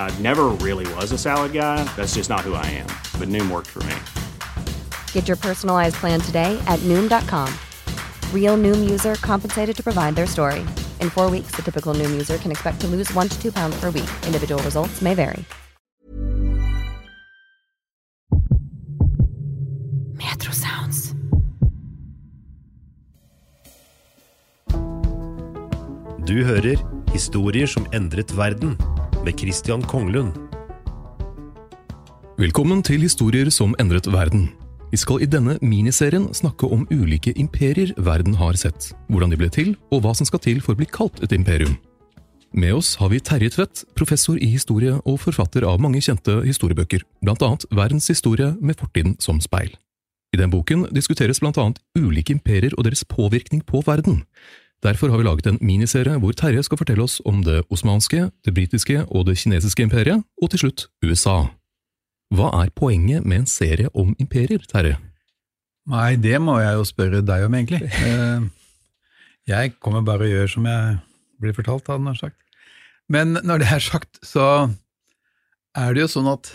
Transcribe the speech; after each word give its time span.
I 0.00 0.10
never 0.18 0.46
really 0.48 0.92
was 0.94 1.12
a 1.12 1.18
salad 1.18 1.52
guy. 1.52 1.84
That's 1.94 2.14
just 2.14 2.28
not 2.28 2.40
who 2.40 2.54
I 2.54 2.66
am. 2.66 2.88
But 3.20 3.28
Noom 3.28 3.48
worked 3.48 3.68
for 3.68 3.84
me. 3.84 3.94
Get 5.12 5.28
your 5.28 5.36
personalized 5.36 5.96
plan 5.96 6.20
today 6.20 6.60
at 6.66 6.80
Noom.com. 6.80 7.48
Real 8.34 8.56
Noom 8.56 8.90
user 8.90 9.14
compensated 9.14 9.76
to 9.76 9.82
provide 9.84 10.16
their 10.16 10.26
story. 10.26 10.66
In 11.00 11.10
four 11.10 11.30
weeks, 11.30 11.52
the 11.54 11.62
typical 11.62 11.94
Noom 11.94 12.10
user 12.10 12.38
can 12.38 12.50
expect 12.50 12.80
to 12.80 12.88
lose 12.88 13.14
one 13.14 13.28
to 13.28 13.40
two 13.40 13.52
pounds 13.52 13.78
per 13.78 13.90
week. 13.90 14.10
Individual 14.26 14.60
results 14.64 15.00
may 15.00 15.14
vary. 15.14 15.44
Metro 20.16 20.52
Sounds. 20.52 21.14
Du 26.26 26.44
hører 26.44 26.78
Historier 27.12 27.66
som 27.66 27.86
endret 27.92 28.30
verden 28.30 28.76
med 29.24 29.38
Christian 29.38 29.82
Konglund. 29.82 30.32
Velkommen 32.38 32.82
til 32.82 33.02
Historier 33.04 33.50
som 33.52 33.74
endret 33.80 34.08
verden. 34.08 34.48
Vi 34.90 34.98
skal 34.98 35.22
i 35.22 35.28
denne 35.28 35.58
miniserien 35.62 36.30
snakke 36.34 36.66
om 36.66 36.86
ulike 36.90 37.32
imperier 37.38 37.92
verden 37.96 38.34
har 38.34 38.56
sett, 38.58 38.90
hvordan 39.08 39.30
de 39.30 39.38
ble 39.38 39.50
til, 39.52 39.74
og 39.92 40.02
hva 40.02 40.14
som 40.16 40.26
skal 40.26 40.42
til 40.42 40.62
for 40.64 40.74
å 40.74 40.80
bli 40.80 40.88
kalt 40.88 41.20
et 41.22 41.34
imperium. 41.36 41.76
Med 42.52 42.74
oss 42.74 42.96
har 42.98 43.12
vi 43.12 43.20
Terje 43.20 43.52
Tvedt, 43.54 43.84
professor 43.94 44.40
i 44.40 44.48
historie 44.50 44.96
og 45.04 45.20
forfatter 45.22 45.68
av 45.68 45.78
mange 45.78 46.00
kjente 46.02 46.40
historiebøker, 46.42 47.04
annet 47.46 47.68
Verdens 47.70 48.08
historie 48.10 48.56
med 48.60 48.80
fortiden 48.80 49.14
som 49.22 49.38
speil. 49.40 49.76
I 50.34 50.38
den 50.38 50.50
boken 50.50 50.88
diskuteres 50.94 51.42
annet 51.42 51.78
ulike 51.98 52.32
imperier 52.32 52.74
og 52.78 52.84
deres 52.86 53.04
påvirkning 53.04 53.62
på 53.66 53.82
verden. 53.86 54.24
Derfor 54.80 55.12
har 55.12 55.20
vi 55.20 55.26
laget 55.26 55.46
en 55.46 55.58
miniserie 55.60 56.16
hvor 56.22 56.32
Terje 56.32 56.62
skal 56.64 56.80
fortelle 56.80 57.04
oss 57.04 57.18
om 57.28 57.42
det 57.44 57.60
osmanske, 57.68 58.30
det 58.44 58.54
britiske 58.56 59.02
og 59.08 59.26
det 59.28 59.36
kinesiske 59.42 59.84
imperiet, 59.84 60.24
og 60.40 60.50
til 60.50 60.62
slutt 60.64 60.86
USA. 61.04 61.50
Hva 62.32 62.48
er 62.62 62.72
poenget 62.72 63.26
med 63.26 63.42
en 63.42 63.50
serie 63.50 63.90
om 63.92 64.14
imperier, 64.22 64.62
Terje? 64.70 64.96
Nei, 65.90 66.14
det 66.20 66.38
må 66.40 66.58
jeg 66.60 66.78
jo 66.78 66.86
spørre 66.88 67.20
deg 67.26 67.44
om, 67.48 67.58
egentlig. 67.58 67.90
Eh, 68.00 68.48
Jeg 69.48 69.72
kommer 69.82 70.04
bare 70.06 70.28
og 70.28 70.30
gjør 70.30 70.50
som 70.52 70.66
jeg 70.68 70.98
blir 71.40 71.54
fortalt, 71.56 71.88
hadde 71.88 72.06
han 72.06 72.16
sagt. 72.18 72.36
Men 73.10 73.38
når 73.42 73.62
det 73.62 73.68
er 73.72 73.82
sagt, 73.82 74.20
så 74.22 74.70
er 75.74 75.94
det 75.96 76.04
jo 76.04 76.10
sånn 76.12 76.28
at 76.30 76.52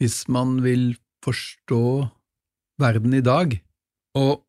hvis 0.00 0.22
man 0.32 0.62
vil 0.64 0.94
forstå 1.22 1.82
verden 2.80 3.12
i 3.14 3.20
dag 3.22 3.52
Og 4.18 4.40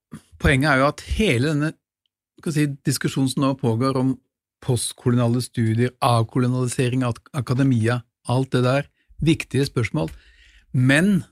poenget 0.42 0.72
er 0.72 0.80
jo 0.82 0.88
at 0.88 1.04
hele 1.18 1.52
denne 1.52 1.74
si, 2.52 2.68
diskusjonen 2.86 3.30
som 3.32 3.46
nå 3.46 3.54
pågår 3.62 3.98
om 4.00 4.18
postkoloniale 4.64 5.42
studier, 5.44 5.94
avkolonialisering 6.04 7.04
av 7.08 7.20
akademia, 7.34 8.02
alt 8.28 8.52
det 8.52 8.64
der, 8.66 8.90
viktige 9.24 9.66
spørsmål. 9.68 10.12
Men 10.74 11.24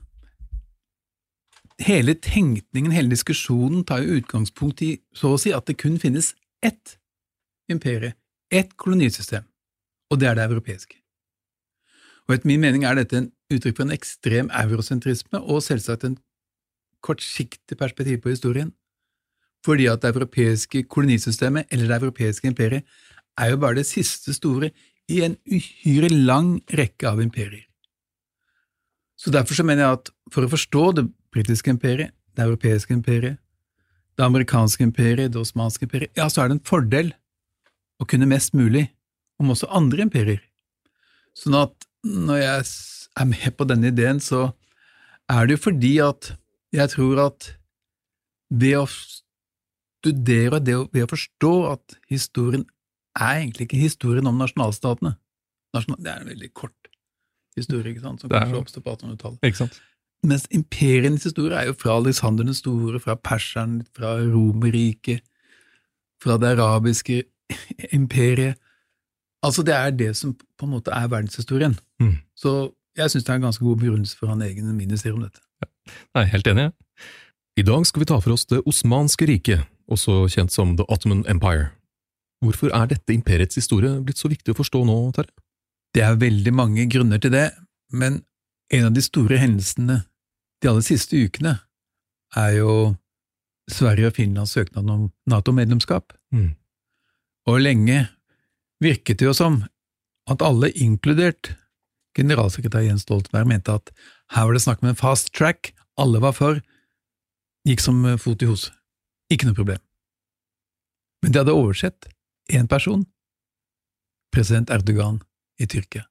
hele 1.82 2.14
tenkningen, 2.14 2.92
hele 2.92 3.12
diskusjonen, 3.12 3.84
tar 3.84 4.02
jo 4.02 4.18
utgangspunkt 4.20 4.82
i 4.84 4.94
så 5.16 5.34
å 5.34 5.40
si 5.40 5.52
at 5.52 5.66
det 5.68 5.78
kun 5.80 5.98
finnes 6.00 6.32
ett 6.62 6.98
imperie, 7.72 8.14
ett 8.52 8.76
kolonisystem, 8.76 9.44
og 10.10 10.20
det 10.20 10.28
er 10.28 10.38
det 10.38 10.48
europeiske. 10.50 10.98
Og 12.28 12.36
etter 12.36 12.48
min 12.48 12.62
mening 12.62 12.84
er 12.86 12.96
dette 12.96 13.18
en 13.18 13.32
uttrykk 13.52 13.78
for 13.78 13.86
en 13.86 13.96
ekstrem 13.96 14.52
eurosentrisme 14.62 15.40
og 15.42 15.64
selvsagt 15.64 16.06
en 16.06 16.20
kortsiktig 17.02 17.76
perspektiv 17.78 18.20
på 18.22 18.30
historien, 18.30 18.70
fordi 19.64 19.88
at 19.90 20.02
det 20.02 20.12
europeiske 20.14 20.84
kolonisystemet, 20.90 21.66
eller 21.70 21.88
det 21.88 21.98
europeiske 22.02 22.48
imperiet, 22.50 22.82
er 23.38 23.52
jo 23.52 23.60
bare 23.62 23.80
det 23.80 23.86
siste 23.88 24.34
store 24.34 24.70
i 25.08 25.22
en 25.24 25.36
uhyre 25.46 26.10
lang 26.12 26.56
rekke 26.78 27.08
av 27.08 27.22
imperier. 27.22 27.66
Så 29.16 29.30
Derfor 29.30 29.54
så 29.54 29.64
mener 29.64 29.84
jeg 29.84 29.98
at 30.00 30.10
for 30.34 30.44
å 30.44 30.50
forstå 30.50 30.84
det 30.98 31.06
britiske 31.32 31.70
imperiet, 31.70 32.10
det 32.36 32.44
europeiske 32.44 32.94
imperiet, 32.94 33.38
det 34.18 34.24
amerikanske 34.24 34.82
imperiet, 34.84 35.32
det 35.32 35.40
osmanske 35.40 35.86
imperiet, 35.86 36.10
ja, 36.16 36.28
så 36.28 36.42
er 36.42 36.50
det 36.50 36.58
en 36.58 36.66
fordel 36.66 37.12
å 38.02 38.06
kunne 38.08 38.28
mest 38.28 38.54
mulig 38.54 38.88
om 39.40 39.52
også 39.54 39.70
andre 39.70 40.04
imperier. 40.04 40.42
Sånn 41.38 41.56
at 41.56 41.86
når 42.02 42.42
jeg 42.42 42.66
er 43.22 43.28
med 43.30 43.56
på 43.56 43.66
denne 43.68 43.92
ideen, 43.92 44.20
så 44.20 44.50
er 45.30 45.46
det 45.46 45.56
jo 45.56 45.64
fordi 45.68 45.94
at 46.04 46.32
jeg 46.74 46.92
tror 46.92 47.20
at 47.28 47.52
det 48.52 48.74
å 48.76 48.86
studere 50.02 50.58
det 50.58 50.76
ved 50.92 51.06
å 51.06 51.10
forstå 51.12 51.52
at 51.70 51.96
historien 52.10 52.66
er 53.18 53.42
egentlig 53.42 53.68
ikke 53.68 53.80
historien 53.80 54.26
om 54.26 54.40
nasjonalstatene. 54.40 55.14
Nasjonal, 55.76 56.00
det 56.02 56.12
er 56.12 56.22
en 56.22 56.32
veldig 56.32 56.50
kort 56.56 56.90
historie, 57.56 57.92
ikke 57.92 58.04
sant, 58.04 58.22
som 58.22 58.32
kanskje 58.32 58.60
oppstår 58.60 58.84
på 58.84 58.94
1800-tallet. 58.96 59.80
Mens 60.26 60.46
imperienes 60.54 61.26
historie 61.26 61.58
er 61.58 61.68
jo 61.68 61.76
fra 61.78 61.96
Alexander 61.98 62.46
den 62.46 62.56
store, 62.56 63.00
fra 63.02 63.16
perseren, 63.18 63.82
fra 63.96 64.14
Romerriket, 64.20 65.24
fra 66.22 66.38
det 66.38 66.54
arabiske 66.54 67.24
imperiet. 67.98 68.60
Altså, 69.42 69.64
det 69.66 69.74
er 69.74 69.90
det 69.90 70.12
som 70.16 70.34
på 70.34 70.68
en 70.68 70.76
måte 70.76 70.94
er 70.94 71.10
verdenshistorien. 71.10 71.74
Mm. 72.00 72.20
Så 72.38 72.70
jeg 72.96 73.10
syns 73.10 73.24
det 73.26 73.32
er 73.32 73.40
en 73.40 73.48
ganske 73.48 73.64
god 73.64 73.80
begrunnelse 73.80 74.16
for 74.18 74.30
han 74.30 74.42
egen 74.46 74.70
minister 74.76 75.12
om 75.12 75.24
dette. 75.24 75.42
Nei, 76.14 76.24
helt 76.30 76.46
enig. 76.46 76.70
I 77.58 77.64
dag 77.66 77.84
skal 77.88 78.00
vi 78.00 78.08
ta 78.08 78.16
for 78.22 78.32
oss 78.32 78.46
Det 78.48 78.62
osmanske 78.64 79.26
riket, 79.28 79.66
også 79.90 80.26
kjent 80.32 80.52
som 80.54 80.76
The 80.76 80.86
Ottoman 80.88 81.24
Empire. 81.30 81.70
Hvorfor 82.42 82.72
er 82.74 82.90
dette 82.90 83.14
imperiets 83.14 83.58
historie 83.58 84.00
blitt 84.02 84.18
så 84.18 84.30
viktig 84.30 84.54
å 84.54 84.58
forstå 84.58 84.82
nå, 84.86 84.96
Terje? 85.16 85.32
Det 85.92 86.02
er 86.02 86.16
veldig 86.16 86.52
mange 86.56 86.86
grunner 86.88 87.20
til 87.20 87.34
det, 87.34 87.50
men 87.92 88.22
en 88.72 88.88
av 88.88 88.94
de 88.96 89.02
store 89.04 89.36
hendelsene 89.38 90.00
de 90.62 90.70
aller 90.70 90.84
siste 90.86 91.18
ukene 91.18 91.58
er 92.38 92.56
jo 92.56 92.72
Sverige 93.70 94.08
og 94.08 94.16
Finlands 94.16 94.54
søknad 94.56 94.88
om 94.90 95.10
NATO-medlemskap. 95.28 96.14
Mm. 96.32 96.54
Og 97.50 97.60
lenge 97.60 98.06
virket 98.82 99.20
det 99.20 99.28
jo 99.28 99.36
som 99.36 99.60
at 100.30 100.42
alle, 100.44 100.70
inkludert 100.78 101.52
generalsekretær 102.16 102.84
Jens 102.86 103.04
Stoltenberg, 103.06 103.48
mente 103.48 103.74
at 103.74 103.92
her 104.34 104.46
var 104.46 104.56
det 104.56 104.64
snakk 104.64 104.82
om 104.82 104.90
en 104.92 104.98
fast 104.98 105.32
track, 105.36 105.72
alle 106.00 106.22
var 106.22 106.34
for, 106.36 106.60
gikk 107.68 107.82
som 107.84 108.04
fot 108.20 108.42
i 108.42 108.48
hose. 108.48 108.72
Ikke 109.32 109.48
noe 109.48 109.56
problem. 109.56 109.80
Men 111.22 111.32
de 111.32 111.40
hadde 111.40 111.54
oversett 111.56 112.08
én 112.52 112.68
person, 112.68 113.04
president 114.34 114.72
Erdogan 114.74 115.20
i 115.60 115.68
Tyrkia. 115.70 116.04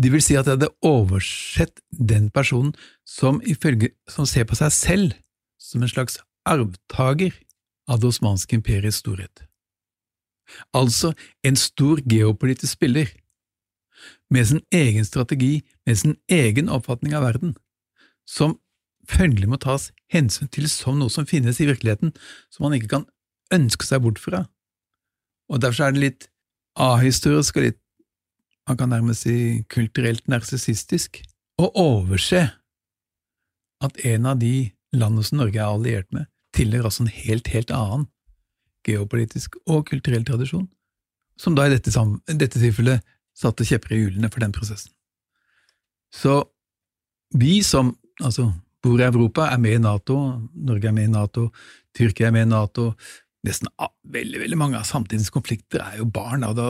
De 0.00 0.10
vil 0.10 0.22
si 0.24 0.36
at 0.36 0.48
de 0.48 0.56
hadde 0.56 0.70
oversett 0.84 1.80
den 1.90 2.30
personen 2.34 2.72
som, 3.04 3.40
ifølge, 3.44 3.92
som 4.10 4.26
ser 4.26 4.48
på 4.48 4.58
seg 4.58 4.72
selv 4.74 5.16
som 5.60 5.82
en 5.82 5.92
slags 5.92 6.18
arvtaker 6.48 7.34
av 7.88 8.00
det 8.00 8.08
osmanske 8.10 8.56
imperiets 8.56 9.02
storhet. 9.02 9.44
Altså 10.74 11.12
en 11.46 11.56
stor 11.56 12.00
geopolitisk 12.08 12.72
spiller, 12.72 13.12
med 14.32 14.48
sin 14.48 14.62
egen 14.72 15.04
strategi, 15.04 15.62
med 15.86 15.98
sin 15.98 16.16
egen 16.28 16.68
oppfatning 16.72 17.14
av 17.14 17.22
verden, 17.22 17.54
som 18.26 18.56
følgelig 19.08 19.48
må 19.50 19.58
tas 19.60 19.90
hensyn 20.12 20.50
til 20.52 20.68
som 20.70 20.98
noe 21.00 21.12
som 21.12 21.26
finnes 21.28 21.60
i 21.60 21.68
virkeligheten, 21.68 22.12
som 22.52 22.66
man 22.66 22.76
ikke 22.76 22.92
kan 22.96 23.06
ønske 23.52 23.86
seg 23.86 24.02
bort 24.04 24.20
fra. 24.22 24.46
Og 25.52 25.60
Derfor 25.60 25.88
er 25.88 25.96
det 25.96 26.04
litt 26.04 26.28
ahistorisk 26.80 27.58
og 27.58 27.66
litt 27.68 27.80
man 28.68 28.78
kan 28.78 28.92
nærmest 28.92 29.26
si 29.26 29.64
kulturelt 29.72 30.28
narsissistisk, 30.30 31.18
å 31.58 31.66
overse 31.78 32.44
at 33.82 33.98
en 34.06 34.28
av 34.30 34.38
de 34.38 34.70
landene 34.94 35.26
som 35.26 35.40
Norge 35.40 35.58
er 35.58 35.66
alliert 35.66 36.08
med, 36.14 36.28
tilhører 36.54 36.88
altså 36.88 37.04
en 37.04 37.12
helt, 37.12 37.50
helt 37.50 37.72
annen 37.74 38.06
geopolitisk 38.86 39.56
og 39.66 39.86
kulturell 39.90 40.24
tradisjon, 40.26 40.68
som 41.38 41.56
da 41.58 41.66
i 41.66 41.74
dette, 41.74 41.90
dette 42.30 42.60
tilfellet 42.60 43.02
satte 43.36 43.66
kjepper 43.66 43.96
i 43.96 44.00
hjulene 44.02 44.30
for 44.30 44.44
den 44.44 44.54
prosessen. 44.54 44.92
Så 46.12 46.42
vi 47.34 47.62
som 47.64 47.94
altså, 48.20 48.50
bor 48.82 49.00
i 49.00 49.06
Europa, 49.06 49.46
er 49.50 49.60
med 49.62 49.78
i 49.78 49.82
Nato, 49.82 50.16
Norge 50.54 50.88
er 50.90 50.96
med 50.96 51.08
i 51.08 51.12
Nato, 51.12 51.48
Tyrkia 51.96 52.28
er 52.28 52.34
med 52.34 52.46
i 52.46 52.50
Nato, 52.50 52.92
nesten 53.46 53.70
veldig 54.14 54.40
veldig 54.44 54.58
mange 54.58 54.78
av 54.78 54.86
samtidens 54.86 55.32
konflikter 55.34 55.82
er 55.82 55.98
jo 55.98 56.06
barn 56.06 56.44
av 56.46 56.54
det 56.58 56.68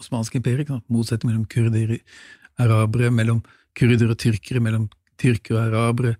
osmanske 0.00 0.40
imperiet. 0.40 0.72
Motsetning 0.92 1.32
mellom 1.32 1.44
kurder 1.50 1.96
og 1.96 2.64
arabere, 2.64 3.10
mellom 3.12 3.42
kurder 3.76 4.14
og 4.14 4.18
tyrkere, 4.22 4.62
mellom 4.64 4.88
tyrkere 5.20 5.60
og 5.60 5.66
arabere. 5.68 6.16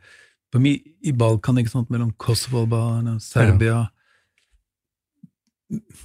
I 0.54 1.12
Balkan, 1.18 1.58
ikke 1.58 1.72
sant, 1.72 1.90
mellom 1.90 2.12
Kosovo 2.20 2.62
og 2.62 3.08
Serbia 3.24 3.72
ja. 3.72 3.82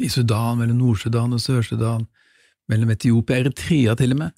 I 0.01 0.07
Sudan, 0.09 0.57
mellom 0.57 0.79
Nord-Sudan 0.79 1.35
og 1.35 1.41
Sør-Sudan, 1.43 2.07
mellom 2.71 2.89
Etiopia 2.89 3.35
og 3.37 3.43
Eritrea 3.43 3.93
til 3.99 4.15
og 4.15 4.21
med, 4.23 4.31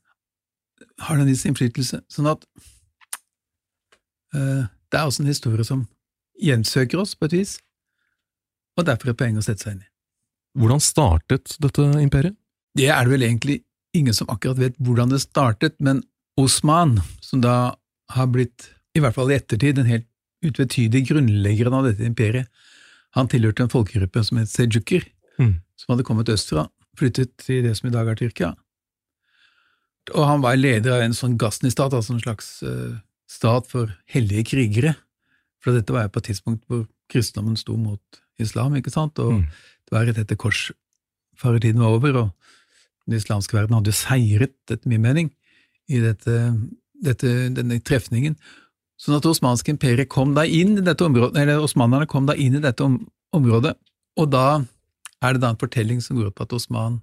har 1.06 1.20
den 1.20 1.30
viss 1.30 1.46
innflytelse. 1.48 2.02
Sånn 2.12 2.28
at 2.28 2.44
uh, 4.36 4.66
det 4.92 5.00
er 5.00 5.08
også 5.08 5.24
en 5.24 5.32
historie 5.32 5.66
som 5.68 5.86
gjensøker 6.42 7.02
oss, 7.02 7.16
på 7.16 7.30
et 7.30 7.38
vis 7.40 7.58
og 8.80 8.88
derfor 8.88 9.12
et 9.12 9.20
poeng 9.20 9.40
å 9.40 9.44
sette 9.44 9.66
seg 9.66 9.76
inn 9.76 9.84
i. 9.84 9.90
Hvordan 10.60 10.84
startet 10.84 11.56
dette 11.64 11.84
imperiet? 12.02 12.38
Det 12.78 12.88
er 12.92 13.04
det 13.04 13.14
vel 13.14 13.26
egentlig 13.28 13.62
ingen 13.96 14.16
som 14.16 14.30
akkurat 14.32 14.60
vet 14.60 14.78
hvordan 14.80 15.12
det 15.12 15.22
startet, 15.24 15.76
men 15.84 16.02
Osman, 16.40 16.98
som 17.24 17.44
da 17.44 17.76
har 18.16 18.30
blitt, 18.32 18.70
i 18.96 19.04
hvert 19.04 19.16
fall 19.16 19.32
i 19.32 19.38
ettertid, 19.38 19.80
en 19.80 19.90
helt 19.90 20.08
utvetydig 20.42 21.04
grunnleggeren 21.10 21.76
av 21.76 21.90
dette 21.90 22.08
imperiet, 22.08 22.48
han 23.16 23.28
tilhørte 23.28 23.66
en 23.66 23.72
folkegruppe 23.72 24.24
som 24.24 24.40
het 24.40 24.52
sejuker, 24.52 25.04
mm. 25.36 25.56
som 25.84 25.94
hadde 25.94 26.08
kommet 26.08 26.32
østfra, 26.32 26.70
flyttet 26.98 27.34
til 27.44 27.66
det 27.68 27.76
som 27.78 27.90
i 27.90 27.94
dag 27.94 28.08
er 28.08 28.20
Tyrkia. 28.20 28.54
Og 30.16 30.24
han 30.26 30.44
var 30.44 30.58
leder 30.58 30.96
av 30.96 31.04
en 31.04 31.16
sånn 31.16 31.36
Ghazni-stat, 31.40 31.94
altså 31.94 32.16
en 32.16 32.24
slags 32.24 32.54
uh, 32.64 32.96
stat 33.32 33.70
for 33.72 33.92
hellige 34.12 34.52
krigere, 34.52 34.96
for 35.62 35.78
dette 35.78 35.94
var 35.94 36.08
jo 36.08 36.16
på 36.16 36.22
et 36.24 36.30
tidspunkt 36.32 36.66
hvor 36.68 36.86
kristendommen 37.12 37.60
sto 37.60 37.78
mot 37.80 38.22
islam, 38.42 38.76
ikke 38.78 38.94
sant, 38.94 39.20
og 39.22 39.40
mm. 39.40 39.44
det 39.88 39.96
var 39.96 40.08
rett 40.10 40.22
etter 40.24 40.40
korsfaretiden 40.40 41.84
var 41.84 41.98
over, 42.00 42.18
og 42.24 43.08
den 43.08 43.20
islamske 43.20 43.58
verden 43.58 43.78
hadde 43.78 43.94
jo 43.94 44.00
seiret, 44.00 44.56
etter 44.70 44.90
min 44.90 45.04
mening, 45.04 45.32
i 45.92 46.02
dette, 46.02 46.38
dette, 47.04 47.32
denne 47.56 47.80
trefningen. 47.84 48.38
Sånn 49.02 49.18
at 49.18 49.28
osmanske 49.28 49.74
imperiet 49.74 50.12
kom 50.14 50.36
da 50.38 50.46
inn 50.46 50.78
i 50.78 50.86
dette 50.86 51.06
området, 51.06 51.42
eller 51.42 51.64
osmanerne 51.66 52.10
kom 52.10 52.28
da 52.30 52.38
inn 52.38 52.58
i 52.58 52.64
dette 52.64 52.86
om, 52.86 53.00
området, 53.36 53.76
og 54.20 54.30
da 54.34 54.62
er 55.22 55.36
det 55.36 55.44
da 55.44 55.54
en 55.54 55.62
fortelling 55.62 56.02
som 56.04 56.18
går 56.18 56.32
ut 56.32 56.38
på 56.38 56.46
at 56.48 56.54
Osman 56.58 57.00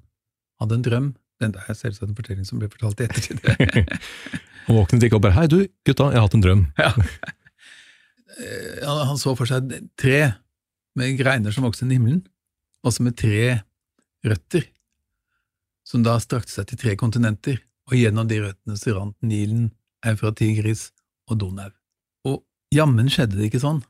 hadde 0.60 0.78
en 0.78 0.84
drøm. 0.84 1.08
Den 1.38 1.54
er 1.54 1.76
selvsagt 1.76 2.10
en 2.10 2.18
fortelling 2.18 2.46
som 2.46 2.58
ble 2.58 2.70
fortalt 2.72 3.00
i 3.00 3.06
ettertid. 3.06 3.38
og 4.68 4.76
våknet 4.76 5.06
ikke 5.06 5.18
opp 5.18 5.24
bare 5.24 5.36
'hei, 5.36 5.46
du, 5.48 5.60
gutta, 5.86 6.10
jeg 6.12 6.20
har 6.20 6.26
hatt 6.26 6.36
en 6.36 6.44
drøm'. 6.44 6.66
ja. 6.84 6.92
Han 9.08 9.18
så 9.18 9.34
for 9.34 9.48
seg 9.50 9.72
tre 9.98 10.34
med 10.98 11.16
greiner 11.18 11.54
som 11.54 11.64
vokste 11.66 11.86
i 11.88 11.96
himmelen, 11.96 12.22
også 12.86 13.02
med 13.06 13.16
tre 13.18 13.62
røtter, 14.26 14.68
som 15.86 16.04
da 16.04 16.18
strakte 16.22 16.52
seg 16.52 16.68
til 16.68 16.78
tre 16.78 16.94
kontinenter, 17.00 17.58
og 17.88 17.96
gjennom 17.96 18.28
de 18.28 18.42
røttene 18.44 18.76
så 18.76 18.94
rant 18.96 19.16
Nilen, 19.24 19.70
Eufratigris 20.06 20.90
og 21.30 21.40
Donau. 21.40 21.72
Og 22.28 22.44
jammen 22.74 23.08
skjedde 23.10 23.38
det 23.38 23.48
ikke 23.48 23.64
sånn 23.64 23.80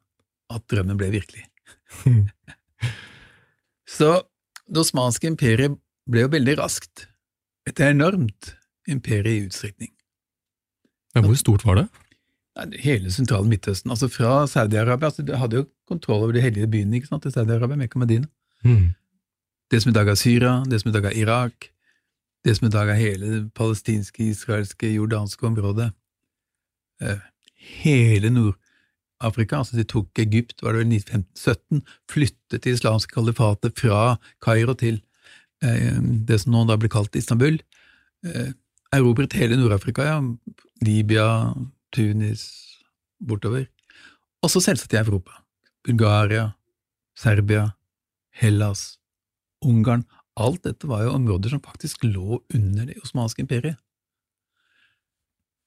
at 0.52 0.64
drømmen 0.70 0.96
ble 1.00 1.10
virkelig. 1.12 1.44
så 3.98 4.22
det 4.68 4.84
osmanske 4.84 5.28
imperiet 5.28 5.76
ble 6.08 6.24
jo 6.24 6.32
veldig 6.32 6.56
raskt 6.60 7.08
et 7.68 7.80
enormt 7.84 8.54
imperie 8.88 9.42
i 9.42 9.46
utstrekning. 9.48 9.92
Ja, 11.18 11.26
hvor 11.26 11.40
stort 11.40 11.66
var 11.66 11.82
det? 11.82 11.88
hele 12.82 13.10
sentrale 13.12 13.48
Midtøsten. 13.48 13.90
altså 13.90 14.08
Fra 14.08 14.46
Saudi-Arabia 14.46 15.04
altså 15.04 15.22
De 15.22 15.36
hadde 15.36 15.56
jo 15.56 15.66
kontroll 15.88 16.22
over 16.22 16.32
de 16.32 16.40
hellige 16.40 16.66
byene 16.66 16.96
ikke 16.96 17.06
sant, 17.06 17.22
til 17.22 17.32
Saudi-Arabia, 17.32 17.76
Mekka 17.76 17.98
og 17.98 18.06
Medina. 18.06 18.26
Mm. 18.64 18.94
Det 19.70 19.82
som 19.82 19.90
i 19.90 19.94
dag 19.94 20.08
er 20.08 20.14
Syria, 20.14 20.64
det 20.64 20.80
som 20.80 20.90
i 20.90 20.92
dag 20.92 21.04
er 21.04 21.16
Irak, 21.16 21.70
det 22.44 22.56
som 22.56 22.66
i 22.66 22.70
dag 22.70 22.88
er 22.88 22.94
hele 22.94 23.26
det 23.26 23.54
palestinske, 23.54 24.24
israelske, 24.24 24.94
jordanske 24.94 25.46
området. 25.46 25.90
Eh, 27.02 27.18
hele 27.82 28.30
Nord-Afrika, 28.30 29.58
altså 29.58 29.76
de 29.76 29.84
tok 29.84 30.18
Egypt, 30.18 30.62
var 30.62 30.72
det 30.72 30.86
vel 30.86 30.94
1517, 30.96 31.82
flyttet 32.10 32.64
det 32.64 32.72
islamske 32.72 33.14
kalifatet 33.14 33.78
fra 33.78 34.16
Kairo 34.42 34.74
til 34.74 35.02
eh, 35.62 36.00
det 36.00 36.40
som 36.40 36.52
nå 36.52 36.64
da 36.64 36.78
blir 36.80 36.90
kalt 36.90 37.16
Istanbul. 37.16 37.60
Erobret 38.94 39.36
hele 39.36 39.58
Nord-Afrika, 39.58 40.04
ja. 40.06 40.20
Libya, 40.84 41.54
Tunis, 41.92 42.46
bortover. 43.20 43.66
Også 44.44 44.62
selvsagt 44.64 44.94
i 44.94 45.00
Europa. 45.00 45.42
Bulgaria, 45.84 46.52
Serbia, 47.18 47.72
Hellas, 48.30 48.98
Ungarn. 49.64 50.06
Alt 50.38 50.62
dette 50.64 50.88
var 50.88 51.02
jo 51.04 51.16
områder 51.16 51.50
som 51.52 51.62
faktisk 51.64 52.04
lå 52.06 52.40
under 52.54 52.86
det 52.86 53.00
osmanske 53.02 53.42
imperiet. 53.42 53.78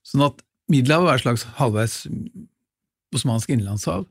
Sånn 0.07 0.23
at 0.25 0.39
Middelhavet 0.71 1.07
var 1.09 1.19
et 1.19 1.25
slags 1.25 1.43
halvveis 1.59 1.95
osmansk 3.11 3.51
innenlandshav, 3.51 4.05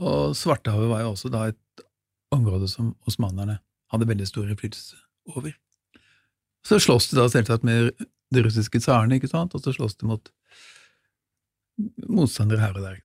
og 0.00 0.32
Svartehavet 0.38 0.88
var 0.88 1.02
jo 1.04 1.10
også 1.12 1.30
da 1.30 1.42
et 1.50 1.84
område 2.32 2.70
som 2.72 2.94
osmanerne 3.06 3.58
hadde 3.92 4.08
veldig 4.08 4.26
stor 4.26 4.48
innflytelse 4.48 4.96
over. 5.36 5.52
Så 6.64 6.80
slåss 6.80 7.10
de 7.10 7.18
da 7.18 7.28
selvsagt 7.28 7.66
med 7.68 7.92
de 8.34 8.44
russiske 8.44 8.80
tsarene, 8.82 9.18
ikke 9.18 9.30
sant, 9.30 9.54
og 9.54 9.62
så 9.62 9.74
slåss 9.74 9.98
de 10.00 10.10
mot 10.10 10.30
motstandere 12.06 12.62
her 12.62 12.76
og 12.76 12.86
der. 12.86 13.00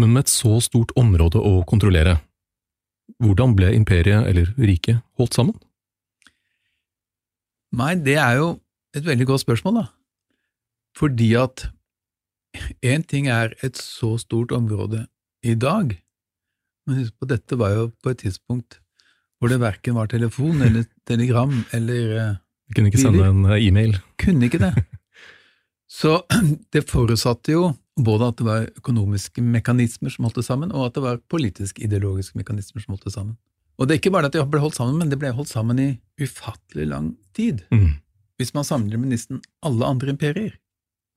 Men 0.00 0.12
med 0.12 0.26
et 0.26 0.32
så 0.32 0.58
stort 0.64 0.92
område 0.98 1.40
å 1.40 1.62
kontrollere, 1.68 2.18
hvordan 3.22 3.54
ble 3.56 3.72
imperiet, 3.76 4.26
eller 4.28 4.52
riket, 4.60 5.00
holdt 5.16 5.36
sammen? 5.38 5.56
Nei, 7.76 7.94
det 8.00 8.16
er 8.20 8.38
jo 8.40 8.48
et 8.96 9.04
veldig 9.04 9.28
godt 9.28 9.44
spørsmål, 9.44 9.82
da. 9.82 9.86
Fordi 10.96 11.30
at 11.40 11.68
én 12.84 13.04
ting 13.04 13.28
er 13.28 13.52
et 13.64 13.76
så 13.76 14.14
stort 14.20 14.52
område 14.56 15.04
i 15.44 15.54
dag, 15.54 15.92
men 16.86 17.00
husk 17.02 17.16
på, 17.18 17.28
dette 17.28 17.58
var 17.60 17.74
jo 17.74 17.86
på 18.02 18.12
et 18.12 18.22
tidspunkt 18.24 18.80
hvor 19.36 19.52
det 19.52 19.60
verken 19.60 19.98
var 19.98 20.08
telefon 20.08 20.62
eller 20.64 20.86
telegram 21.08 21.52
eller 21.76 22.38
uh, 22.66 22.74
Kunne 22.74 22.92
ikke 22.92 23.02
sende 23.02 23.26
en 23.26 23.44
uh, 23.46 23.56
e-mail. 23.56 23.98
Kunne 24.20 24.48
ikke 24.48 24.62
det. 24.62 24.74
Så 26.00 26.20
det 26.74 26.86
forutsatte 26.90 27.54
jo 27.54 27.70
både 27.96 28.28
at 28.28 28.40
det 28.40 28.46
var 28.46 28.66
økonomiske 28.76 29.40
mekanismer 29.40 30.12
som 30.12 30.26
holdt 30.26 30.42
det 30.42 30.46
sammen, 30.48 30.72
og 30.74 30.88
at 30.88 30.96
det 30.98 31.04
var 31.04 31.22
politisk-ideologiske 31.32 32.36
mekanismer 32.36 32.84
som 32.84 32.92
holdt 32.92 33.06
det 33.08 33.14
sammen. 33.14 33.36
Og 33.76 33.86
det 33.86 33.94
er 33.94 34.00
ikke 34.00 34.12
bare 34.12 34.28
at 34.28 34.36
de 34.36 34.44
ble 34.48 34.60
holdt 34.60 34.76
sammen, 34.78 34.98
men 35.00 35.12
det 35.12 35.18
ble 35.20 35.32
holdt 35.36 35.52
sammen 35.52 35.80
i 35.80 35.88
ufattelig 36.20 36.88
lang 36.90 37.14
tid. 37.36 37.62
Mm. 37.72 37.98
Hvis 38.40 38.52
man 38.56 38.68
sammenligner 38.68 39.04
med 39.04 39.14
nesten 39.14 39.40
alle 39.64 39.88
andre 39.88 40.12
imperier. 40.12 40.56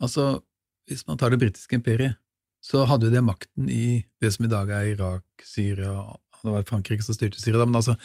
Altså, 0.03 0.39
hvis 0.87 1.05
man 1.07 1.19
tar 1.19 1.31
det 1.33 1.39
britiske 1.41 1.75
imperiet, 1.75 2.15
så 2.63 2.83
hadde 2.87 3.07
jo 3.07 3.13
det 3.13 3.23
makten 3.23 3.69
i 3.71 4.01
det 4.19 4.33
som 4.35 4.45
i 4.45 4.51
dag 4.51 4.71
er 4.75 4.91
Irak, 4.93 5.23
Syria 5.47 5.93
Det 6.41 6.51
var 6.51 6.65
Frankrike 6.67 7.03
som 7.03 7.15
styrte 7.15 7.39
Syria, 7.39 7.63
men 7.65 7.79
altså 7.79 7.95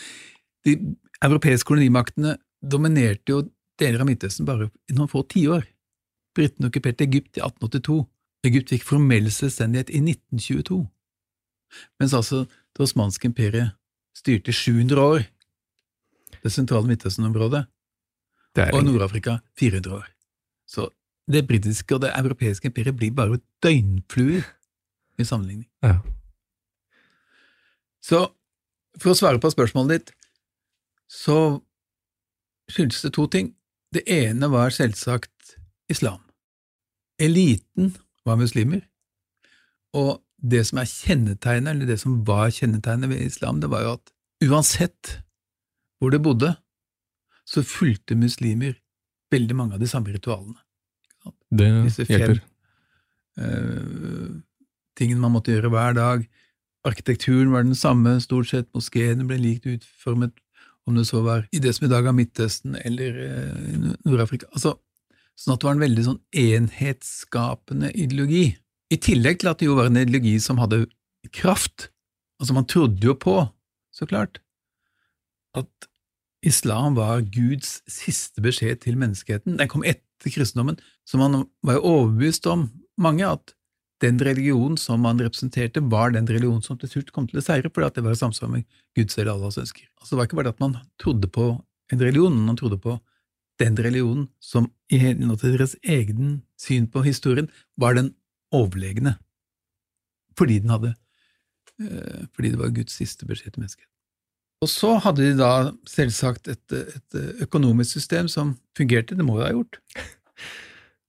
De 0.66 0.76
europeiske 1.22 1.66
kolonimaktene 1.66 2.36
dominerte 2.70 3.32
jo 3.32 3.42
deler 3.80 4.02
av 4.02 4.08
Midtøsten 4.08 4.46
bare 4.48 4.70
i 4.90 4.96
noen 4.96 5.10
få 5.10 5.24
tiår. 5.28 5.66
Britene 6.34 6.70
okkuperte 6.70 7.06
Egypt 7.06 7.38
i 7.38 7.44
1882. 7.44 8.00
Egypt 8.48 8.74
fikk 8.74 8.84
formell 8.84 9.30
selvstendighet 9.32 9.90
i 9.94 10.02
1922, 10.02 10.82
mens 12.00 12.12
altså 12.16 12.42
det 12.44 12.84
osmanske 12.84 13.30
imperiet 13.30 13.72
styrte 14.14 14.52
700 14.52 15.00
år, 15.00 15.24
det 16.42 16.52
sentrale 16.52 16.90
Midtøsten-området, 16.90 17.64
og 18.68 18.82
Nord-Afrika 18.84 19.38
400 19.58 19.96
år. 19.96 20.10
Så 20.68 20.90
det 21.30 21.46
britiske 21.48 21.96
og 21.96 22.02
det 22.04 22.12
europeiske 22.18 22.68
imperiet 22.68 22.98
blir 22.98 23.14
bare 23.16 23.40
døgnfluer 23.64 24.44
i 25.18 25.24
sammenligning. 25.24 25.66
Ja. 25.82 25.98
Så 28.04 28.26
for 29.00 29.14
å 29.14 29.18
svare 29.18 29.40
på 29.40 29.50
spørsmålet 29.50 29.96
ditt, 29.96 30.12
så 31.10 31.63
skyldes 32.70 33.02
det 33.04 33.12
to 33.16 33.26
ting. 33.30 33.52
Det 33.94 34.02
ene 34.10 34.48
var 34.50 34.72
selvsagt 34.74 35.56
islam. 35.90 36.20
Eliten 37.20 37.94
var 38.26 38.36
muslimer, 38.40 38.82
og 39.94 40.18
det 40.42 40.64
som 40.66 40.80
er 40.82 40.88
kjennetegnet, 40.90 41.70
eller 41.70 41.86
det 41.88 42.00
som 42.02 42.18
var 42.26 42.50
kjennetegnet 42.52 43.08
ved 43.12 43.22
islam, 43.22 43.60
det 43.62 43.70
var 43.70 43.84
jo 43.84 43.92
at 43.98 44.10
uansett 44.44 45.18
hvor 46.00 46.10
det 46.12 46.22
bodde, 46.24 46.50
så 47.46 47.62
fulgte 47.64 48.16
muslimer 48.18 48.74
veldig 49.32 49.56
mange 49.56 49.76
av 49.76 49.80
de 49.80 49.88
samme 49.88 50.12
ritualene. 50.12 50.58
Det 51.54 51.68
Disse 51.86 52.06
fem 52.08 52.18
hjelper. 52.20 52.40
eh, 53.38 54.40
tingene 54.98 55.20
man 55.22 55.32
måtte 55.36 55.54
gjøre 55.54 55.70
hver 55.72 55.96
dag. 55.96 56.26
Arkitekturen 56.84 57.52
var 57.52 57.64
den 57.64 57.76
samme, 57.78 58.18
stort 58.20 58.50
sett. 58.50 58.68
Moskeene 58.76 59.24
ble 59.28 59.38
likt 59.40 59.68
utformet, 59.70 60.34
om 60.88 60.98
det 60.98 61.06
så 61.08 61.22
var 61.24 61.46
i 61.54 61.60
det 61.62 61.72
som 61.76 61.86
i 61.86 61.92
dag 61.92 62.06
er 62.06 62.16
Midtøsten 62.16 62.76
eller 62.84 63.16
eh, 63.24 63.94
Nord-Afrika. 64.04 64.48
Altså, 64.52 64.74
sånn 65.38 65.54
at 65.54 65.62
det 65.62 65.68
var 65.68 65.78
en 65.78 65.84
veldig 65.84 66.04
sånn 66.06 66.20
enhetsskapende 66.44 67.90
ideologi. 67.94 68.44
I 68.92 69.00
tillegg 69.00 69.40
til 69.40 69.50
at 69.50 69.62
det 69.62 69.68
jo 69.70 69.78
var 69.78 69.88
en 69.90 70.02
ideologi 70.02 70.36
som 70.42 70.60
hadde 70.60 70.84
kraft. 71.34 71.88
Altså, 72.40 72.56
man 72.56 72.68
trodde 72.68 73.08
jo 73.08 73.16
på, 73.16 73.38
så 73.94 74.06
klart, 74.10 74.42
at 75.56 75.88
islam 76.44 76.98
var 76.98 77.24
Guds 77.32 77.78
siste 77.88 78.44
beskjed 78.44 78.82
til 78.84 78.98
menneskeheten. 79.00 79.56
Den 79.60 79.70
kom 79.70 79.86
etter 79.86 80.32
kristendommen, 80.32 80.76
så 81.08 81.20
man 81.20 81.46
var 81.64 81.78
jo 81.78 81.86
overbevist 81.94 82.46
om, 82.50 82.68
mange, 83.00 83.26
at 83.26 83.53
den 84.02 84.18
religionen 84.18 84.76
som 84.80 85.04
man 85.04 85.20
representerte, 85.22 85.82
var 85.92 86.10
den 86.14 86.26
religionen 86.26 86.62
som 86.62 86.78
til 86.80 86.90
slutt 86.90 87.12
kom 87.14 87.28
til 87.30 87.40
å 87.40 87.44
seire, 87.44 87.70
fordi 87.70 87.94
det 87.94 88.04
var 88.06 88.16
i 88.16 88.20
samsvar 88.20 88.50
med 88.50 88.66
Guds 88.98 89.18
eller 89.18 89.34
Allahs 89.34 89.60
ønsker. 89.60 89.86
Altså, 90.00 90.14
det 90.14 90.18
var 90.18 90.28
ikke 90.28 90.38
bare 90.40 90.50
det 90.50 90.56
at 90.56 90.64
man 90.64 90.76
trodde 91.00 91.30
på 91.30 91.46
en 91.92 92.02
religion, 92.02 92.34
men 92.34 92.50
man 92.50 92.58
trodde 92.58 92.80
på 92.82 92.98
den 93.62 93.78
religionen 93.78 94.26
som 94.42 94.66
i 94.90 94.98
henhold 94.98 95.40
til 95.40 95.54
deres 95.54 95.76
egen 95.86 96.40
syn 96.58 96.88
på 96.90 97.04
historien 97.06 97.48
var 97.80 97.94
den 97.94 98.12
overlegne, 98.54 99.16
fordi 100.38 100.58
den 100.62 100.74
hadde 100.74 100.94
eh, 101.78 102.26
fordi 102.34 102.54
det 102.54 102.60
var 102.60 102.74
Guds 102.74 102.96
siste 102.98 103.28
beskjed 103.28 103.54
til 103.54 103.62
mennesket. 103.62 103.86
Og 104.64 104.70
så 104.70 104.94
hadde 105.04 105.26
de 105.26 105.38
da 105.38 105.70
selvsagt 105.88 106.48
et, 106.48 106.72
et 106.72 107.16
økonomisk 107.44 107.98
system 107.98 108.30
som 108.32 108.54
fungerte, 108.78 109.16
det 109.18 109.26
må 109.26 109.38
jo 109.38 109.44
ha 109.44 109.52
gjort. 109.52 109.80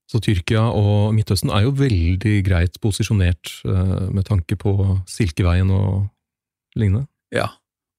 Så 0.06 0.22
Tyrkia 0.22 0.68
og 0.70 1.16
Midtøsten 1.18 1.50
er 1.50 1.66
jo 1.66 1.74
veldig 1.80 2.36
greit 2.46 2.78
posisjonert 2.82 3.50
eh, 3.66 4.10
med 4.14 4.28
tanke 4.28 4.58
på 4.60 4.76
Silkeveien 5.10 5.72
og 5.74 6.06
lignende. 6.78 7.08
Ja, 7.34 7.50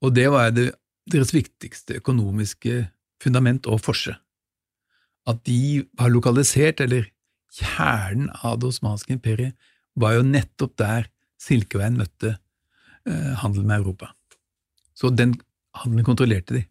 og 0.05 0.15
det 0.15 0.29
var 0.31 0.53
det, 0.55 0.71
deres 1.11 1.35
viktigste 1.35 1.99
økonomiske 1.99 2.85
fundament 3.23 3.67
og 3.67 3.83
forse. 3.83 4.15
At 5.27 5.43
de 5.49 5.83
var 5.99 6.13
lokalisert, 6.15 6.81
eller 6.85 7.09
kjernen 7.57 8.31
av 8.45 8.61
det 8.61 8.71
osmanske 8.71 9.17
imperiet, 9.17 9.57
var 9.97 10.19
jo 10.19 10.27
nettopp 10.27 10.77
der 10.79 11.11
Silkeveien 11.43 11.99
møtte 11.99 12.37
eh, 12.37 13.33
handel 13.43 13.67
med 13.67 13.81
Europa. 13.81 14.13
Så 14.97 15.11
den 15.11 15.35
handelen 15.77 16.07
kontrollerte 16.07 16.61
de. 16.61 16.65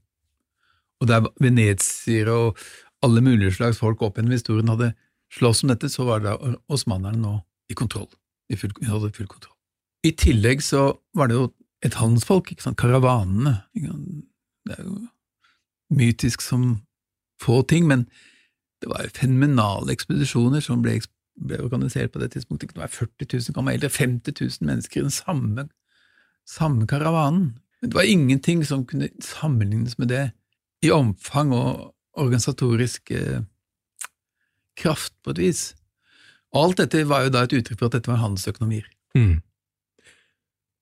Og 1.04 1.10
der 1.10 1.27
venetiere 1.42 2.32
og 2.32 2.62
alle 3.04 3.22
mulige 3.22 3.54
slags 3.58 3.82
folk 3.82 4.01
opp 4.06 4.15
gjennom 4.18 4.34
historien 4.34 4.72
hadde 4.72 4.94
slåss 5.36 5.63
om 5.63 5.72
dette, 5.72 5.89
så 5.92 6.06
var 6.08 6.24
da 6.24 6.36
osmanerne 6.72 7.20
nå 7.22 7.36
i 7.72 7.77
kontroll. 7.77 8.10
De 8.50 8.58
hadde 8.58 9.13
full 9.15 9.27
kontroll. 9.27 9.56
I 10.06 10.13
tillegg 10.13 10.62
så 10.63 10.92
var 11.18 11.30
det 11.30 11.38
jo 11.39 11.50
et 11.86 11.98
handelsfolk, 11.98 12.51
ikke 12.51 12.65
sant, 12.65 12.80
karavanene. 12.80 13.58
Det 13.75 14.77
er 14.77 14.86
jo 14.86 15.00
mytisk 15.94 16.42
som 16.46 16.75
få 17.42 17.62
ting, 17.70 17.88
men 17.89 18.06
det 18.82 18.89
var 18.92 19.06
jo 19.06 19.15
fenomenale 19.15 19.94
ekspedisjoner 19.96 20.63
som 20.63 20.84
ble, 20.86 21.00
ble 21.42 21.60
organisert 21.63 22.13
på 22.13 22.22
det 22.22 22.32
tidspunktet. 22.36 22.74
Det 22.75 22.84
var 22.84 22.94
40 22.94 23.27
000 23.34 23.58
gammel 23.58 23.77
eldre, 23.77 23.89
50 23.89 24.38
000 24.42 24.70
mennesker 24.70 25.01
i 25.01 25.06
den 25.08 25.13
samme, 25.13 25.68
samme 26.50 26.88
karavanen. 26.88 27.56
Men 27.82 27.92
det 27.92 27.98
var 27.98 28.10
ingenting 28.10 28.63
som 28.65 28.86
kunne 28.86 29.10
sammenlignes 29.22 29.98
med 29.98 30.13
det 30.13 30.30
i 30.86 30.92
omfang 30.94 31.54
og 31.54 31.92
organisatorisk 32.15 33.12
eh, 33.12 33.42
kraft, 34.79 35.13
på 35.24 35.34
et 35.36 35.41
vis. 35.44 35.63
Alt 36.55 36.79
dette 36.82 37.03
var 37.08 37.25
jo 37.25 37.34
da 37.36 37.44
et 37.46 37.55
uttrykk 37.58 37.79
for 37.82 37.89
at 37.89 37.98
dette 37.98 38.12
var 38.12 38.22
handelsøkonomier. 38.22 38.86
Mm. 39.17 39.41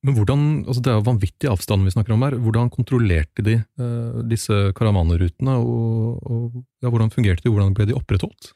Men 0.03 0.17
hvordan, 0.17 0.41
altså 0.67 0.81
det 0.83 0.91
er 0.91 0.97
jo 0.97 1.05
vanvittig 1.07 1.47
avstand 1.47 1.85
vi 1.87 1.93
snakker 1.93 2.13
om 2.15 2.25
her, 2.25 2.35
hvordan 2.43 2.71
kontrollerte 2.73 3.45
de 3.45 3.53
eh, 3.61 4.17
disse 4.27 4.57
karavanerutene, 4.75 5.55
og, 5.63 6.19
og 6.27 6.57
ja, 6.83 6.91
hvordan 6.91 7.13
fungerte 7.13 7.45
de, 7.45 7.53
hvordan 7.53 7.71
ble 7.77 7.87
de 7.87 7.95
opprettholdt? 7.95 8.51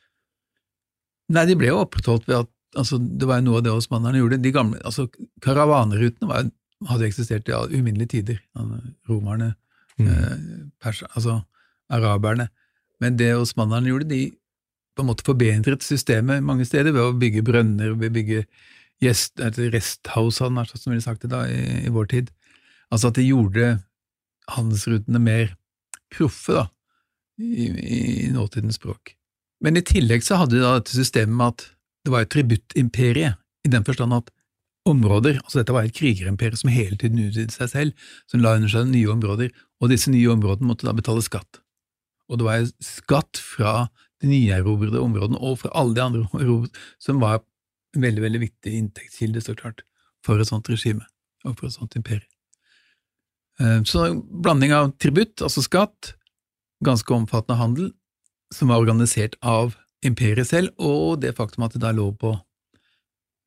Nei, 1.32 1.46
de 1.48 1.56
ble 1.60 1.70
jo 1.72 1.80
opprettholdt 1.86 2.28
ved 2.28 2.42
at 2.42 2.52
altså, 2.80 3.00
det 3.00 3.30
var 3.30 3.40
jo 3.40 3.48
noe 3.48 3.62
av 3.62 3.66
det 3.68 3.74
osmanerne 3.78 4.20
gjorde. 4.20 4.42
De 4.44 4.52
gamle, 4.56 4.82
altså 4.88 5.08
Karavanerutene 5.44 6.28
var, 6.30 6.50
hadde 6.92 7.08
eksistert 7.08 7.48
i 7.50 7.56
ja, 7.56 7.64
uminnelige 7.72 8.18
tider. 8.18 8.44
Romerne, 9.10 9.54
Mm. 9.98 10.10
eh, 10.14 10.34
pers, 10.78 11.00
altså 11.18 11.40
araberne. 11.90 12.52
Men 13.02 13.16
det 13.18 13.32
osmanerne 13.34 13.90
gjorde, 13.90 14.06
de 14.12 14.20
på 14.98 15.06
en 15.06 15.12
måte 15.12 15.26
forbedret 15.28 15.86
systemet 15.86 16.46
mange 16.46 16.66
steder 16.68 16.96
ved 16.96 17.04
å 17.04 17.18
bygge 17.18 17.46
brønner, 17.46 17.94
ved 17.94 18.12
å 18.12 18.16
bygge 18.18 18.42
gjest, 19.04 19.38
resthouse, 19.38 20.42
som 20.42 20.92
ville 20.92 21.06
sagt 21.06 21.26
det 21.26 21.32
da, 21.34 21.44
i, 21.50 21.86
i 21.86 21.94
vår 21.94 22.10
tid. 22.14 22.32
Altså 22.90 23.12
at 23.12 23.20
de 23.20 23.28
gjorde 23.28 23.76
handelsrutene 24.56 25.22
mer 25.22 25.54
proffe, 26.14 26.56
da, 26.56 26.66
i, 27.38 27.68
i 27.68 28.32
nåtidens 28.34 28.80
språk. 28.80 29.14
Men 29.62 29.78
i 29.78 29.86
tillegg 29.86 30.26
så 30.26 30.40
hadde 30.42 30.58
de 30.58 30.64
da 30.64 30.78
dette 30.78 30.96
systemet 30.96 31.36
med 31.38 31.54
at 31.54 31.68
det 32.06 32.14
var 32.14 32.24
et 32.24 32.34
tributtimperie, 32.34 33.36
i 33.66 33.72
den 33.74 33.86
forstand 33.86 34.16
at 34.16 34.30
områder, 34.88 35.42
altså 35.44 35.60
dette 35.60 35.74
var 35.76 35.88
et 35.88 35.96
krigerimperie 35.98 36.56
som 36.56 36.72
hele 36.72 36.96
tiden 36.96 37.20
utvidet 37.26 37.56
seg 37.56 37.72
selv, 37.74 38.06
som 38.32 38.40
la 38.40 38.56
under 38.56 38.72
seg 38.72 38.88
nye 38.88 39.10
områder, 39.12 39.52
og 39.82 39.92
disse 39.92 40.12
nye 40.14 40.30
områdene 40.32 40.70
måtte 40.70 40.88
da 40.88 40.96
betale 40.96 41.24
skatt. 41.26 41.60
Og 42.32 42.40
det 42.40 42.48
var 42.48 42.70
skatt 42.84 43.40
fra 43.42 43.74
de 44.22 44.30
nyerobrede 44.32 45.02
områdene 45.02 45.40
og 45.44 45.60
fra 45.62 45.72
alle 45.78 45.96
de 45.98 46.04
andre 46.04 46.70
som 47.06 47.22
var 47.22 47.42
en 47.96 48.04
veldig, 48.04 48.24
veldig 48.24 48.42
viktig 48.42 48.74
inntektskilde, 48.78 49.42
så 49.42 49.56
klart, 49.58 49.84
for 50.26 50.42
et 50.42 50.50
sånt 50.50 50.70
regime 50.70 51.06
og 51.46 51.58
for 51.60 51.70
et 51.70 51.78
sånt 51.78 51.96
imperie. 51.96 52.28
Så 53.58 53.84
Så 53.86 54.22
blanding 54.22 54.74
av 54.74 54.92
tributt, 55.02 55.42
altså 55.42 55.64
skatt, 55.66 56.14
ganske 56.86 57.14
omfattende 57.14 57.58
handel, 57.58 57.92
som 58.54 58.70
var 58.70 58.78
organisert 58.78 59.36
av 59.42 59.76
imperiet 60.06 60.48
selv, 60.48 60.70
og 60.78 61.22
det 61.22 61.36
faktum 61.36 61.66
at 61.66 61.74
det 61.74 61.82
da 61.82 61.92
lå 61.92 62.12
på 62.14 62.36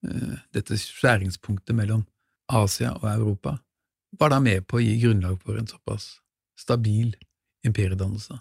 eh, 0.07 0.37
dette 0.53 0.77
skjæringspunktet 0.77 1.77
mellom 1.77 2.05
Asia 2.51 2.93
og 2.99 3.07
Europa, 3.13 3.59
var 4.19 4.35
da 4.35 4.41
med 4.43 4.67
på 4.67 4.81
å 4.81 4.83
gi 4.83 4.99
grunnlag 4.99 5.39
for 5.45 5.57
en 5.57 5.71
såpass 5.71 6.17
stabil 6.59 7.15
imperiedannelse. 7.67 8.41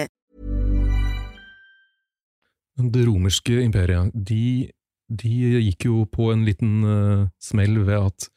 Det 2.93 3.05
romerske 3.07 3.61
imperiet, 3.61 4.13
de, 4.13 4.71
de 5.07 5.33
gikk 5.67 5.87
jo 5.89 6.05
på 6.09 6.31
en 6.33 6.45
liten 6.47 6.81
uh, 6.85 7.27
smell 7.41 7.81
ved 7.85 7.97
at 7.99 8.29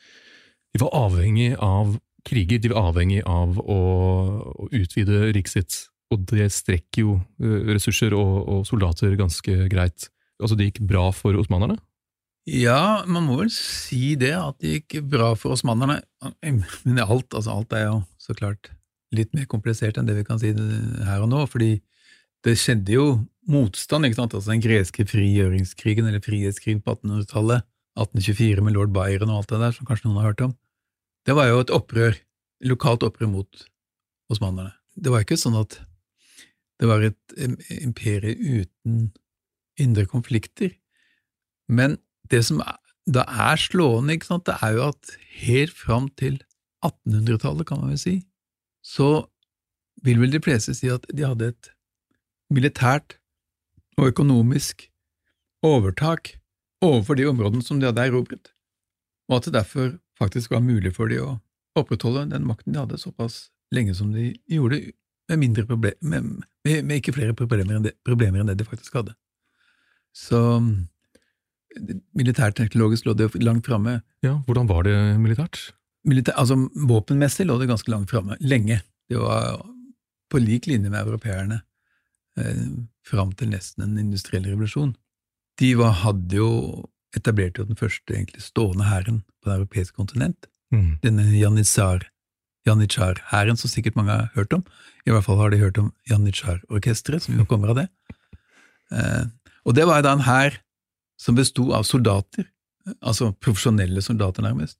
de 0.75 0.83
var 0.83 0.95
avhengig 1.05 1.55
av 1.63 1.97
kriger 2.25 2.61
de 2.61 2.71
var 2.73 2.91
avhengig 2.91 3.21
av 3.29 3.59
å, 3.61 3.81
å 4.65 4.69
utvide 4.73 5.27
riket 5.37 5.53
sitt, 5.53 5.81
og 6.13 6.25
det 6.31 6.49
strekker 6.53 7.05
jo 7.05 7.17
uh, 7.21 7.59
ressurser 7.73 8.17
og, 8.17 8.37
og 8.49 8.69
soldater 8.69 9.17
ganske 9.21 9.69
greit. 9.73 10.09
Altså, 10.41 10.57
det 10.59 10.71
gikk 10.71 10.85
bra 10.89 11.11
for 11.15 11.37
osmanerne? 11.39 11.79
Ja, 12.45 13.05
man 13.09 13.25
må 13.25 13.39
vel 13.39 13.53
si 13.53 14.17
det, 14.21 14.35
at 14.37 14.59
det 14.61 14.79
gikk 14.79 14.99
bra 15.09 15.31
for 15.39 15.55
osmanerne. 15.55 16.03
Men 16.43 17.01
alt, 17.01 17.33
altså 17.33 17.55
alt 17.55 17.73
er 17.73 17.87
jo 17.87 18.01
så 18.21 18.37
klart 18.37 18.69
litt 19.15 19.33
mer 19.37 19.47
komplisert 19.49 19.97
enn 19.97 20.09
det 20.09 20.19
vi 20.19 20.27
kan 20.27 20.41
si 20.41 20.51
her 20.53 21.23
og 21.25 21.31
nå, 21.31 21.45
fordi 21.49 21.79
det 22.45 22.57
skjedde 22.61 22.97
jo 22.97 23.07
motstand, 23.51 24.07
ikke 24.07 24.19
sant, 24.19 24.35
altså 24.37 24.53
den 24.55 24.63
greske 24.65 25.07
frigjøringskrigen, 25.09 26.09
eller 26.09 26.23
frihetskrigen 26.25 26.83
på 26.85 26.97
1800-tallet, 26.97 27.67
1824 27.95 28.65
med 28.67 28.75
lord 28.75 28.93
Byron 28.95 29.31
og 29.31 29.43
alt 29.43 29.53
det 29.53 29.61
der, 29.63 29.75
som 29.77 29.89
kanskje 29.89 30.09
noen 30.09 30.23
har 30.23 30.33
hørt 30.33 30.47
om, 30.49 30.55
det 31.25 31.37
var 31.39 31.49
jo 31.49 31.61
et 31.63 31.73
opprør, 31.73 32.17
lokalt 32.65 33.05
opprør 33.07 33.31
mot 33.31 33.67
osmanerne. 34.33 34.73
Det 34.95 35.13
var 35.13 35.25
ikke 35.25 35.39
sånn 35.41 35.59
at 35.61 35.79
det 36.81 36.89
var 36.91 37.05
et 37.07 37.37
imperie 37.81 38.35
uten 38.35 39.13
indre 39.81 40.07
konflikter, 40.11 40.75
men 41.71 41.99
det 42.31 42.43
som 42.47 42.61
da 43.05 43.25
er 43.29 43.61
slående, 43.61 44.17
ikke 44.17 44.31
sant, 44.31 44.47
det 44.49 44.57
er 44.65 44.77
jo 44.79 44.89
at 44.89 45.15
helt 45.45 45.75
fram 45.77 46.09
til 46.19 46.39
1800-tallet, 46.85 47.67
kan 47.69 47.83
man 47.83 47.93
vel 47.93 48.01
si, 48.01 48.17
så 48.85 49.27
vil 50.05 50.21
vel 50.21 50.33
de 50.35 50.41
fleste 50.45 50.75
si 50.77 50.91
at 50.93 51.07
de 51.13 51.25
hadde 51.25 51.53
et 51.53 51.71
militært 52.53 53.19
og 53.99 54.11
økonomisk 54.11 54.89
overtak 55.65 56.35
overfor 56.85 57.19
de 57.19 57.29
områdene 57.31 57.65
som 57.65 57.81
de 57.81 57.89
hadde 57.89 58.05
erobret, 58.05 58.53
og 59.31 59.39
at 59.39 59.49
det 59.49 59.57
derfor 59.57 59.95
faktisk 60.19 60.53
var 60.53 60.65
mulig 60.65 60.95
for 60.97 61.11
de 61.11 61.21
å 61.23 61.39
opprettholde 61.79 62.29
den 62.31 62.47
makten 62.47 62.75
de 62.75 62.83
hadde 62.83 63.01
såpass 63.01 63.49
lenge 63.75 63.95
som 63.99 64.13
de 64.15 64.33
gjorde, 64.51 64.81
med, 65.31 65.41
mindre 65.41 65.65
problem, 65.67 65.95
med, 66.01 66.27
med, 66.67 66.83
med 66.85 67.01
ikke 67.01 67.15
flere 67.17 67.35
problemer 67.37 67.79
enn, 67.79 67.87
det, 67.87 67.95
problemer 68.07 68.43
enn 68.43 68.51
det 68.51 68.59
de 68.61 68.67
faktisk 68.69 68.99
hadde. 69.01 69.15
Så 70.15 70.39
militærteknologisk 72.15 73.09
lå 73.09 73.17
det 73.19 73.31
langt 73.43 73.67
framme. 73.67 73.99
Ja, 74.23 74.37
hvordan 74.47 74.69
var 74.71 74.85
det 74.87 74.95
militært? 75.19 75.73
Militær, 76.07 76.37
altså 76.39 76.59
Våpenmessig 76.77 77.49
lå 77.49 77.57
det 77.59 77.71
ganske 77.73 77.91
langt 77.91 78.13
framme, 78.13 78.37
lenge. 78.45 78.83
Det 79.11 79.19
var 79.19 79.65
på 80.31 80.43
lik 80.43 80.69
linje 80.69 80.93
med 80.93 81.01
europeerne 81.01 81.63
eh, 82.41 82.65
fram 83.07 83.33
til 83.39 83.53
nesten 83.53 83.87
en 83.87 84.01
industriell 84.01 84.47
revolusjon. 84.49 84.95
De 85.61 85.75
var, 85.79 86.01
hadde 86.03 86.41
jo 86.41 86.51
etablert 87.15 87.59
jo 87.59 87.67
den 87.69 87.79
første 87.79 88.15
egentlig 88.15 88.43
stående 88.43 88.89
hæren 88.89 89.23
på 89.43 89.51
det 89.51 89.61
europeiske 89.61 89.97
kontinent. 89.97 90.49
Mm. 90.75 90.99
Denne 91.05 91.29
janitsar 91.37 92.09
Janitsjar-hæren, 92.65 93.59
som 93.61 93.69
sikkert 93.69 93.97
mange 93.97 94.15
har 94.15 94.31
hørt 94.35 94.53
om. 94.57 94.65
I 95.05 95.13
hvert 95.13 95.27
fall 95.27 95.37
har 95.37 95.51
de 95.53 95.61
hørt 95.61 95.79
om 95.79 95.91
Janitsjar-orkesteret, 96.09 97.27
som 97.27 97.37
jo 97.37 97.45
kommer 97.49 97.75
av 97.75 97.83
det. 97.83 97.89
Eh, 98.93 99.25
og 99.65 99.77
det 99.77 99.85
var 99.89 100.05
da 100.05 100.15
en 100.17 100.25
hær 100.25 100.57
som 101.21 101.37
besto 101.37 101.71
av 101.77 101.85
soldater, 101.89 102.49
altså 103.01 103.33
profesjonelle 103.45 104.03
soldater 104.05 104.45
nærmest, 104.45 104.79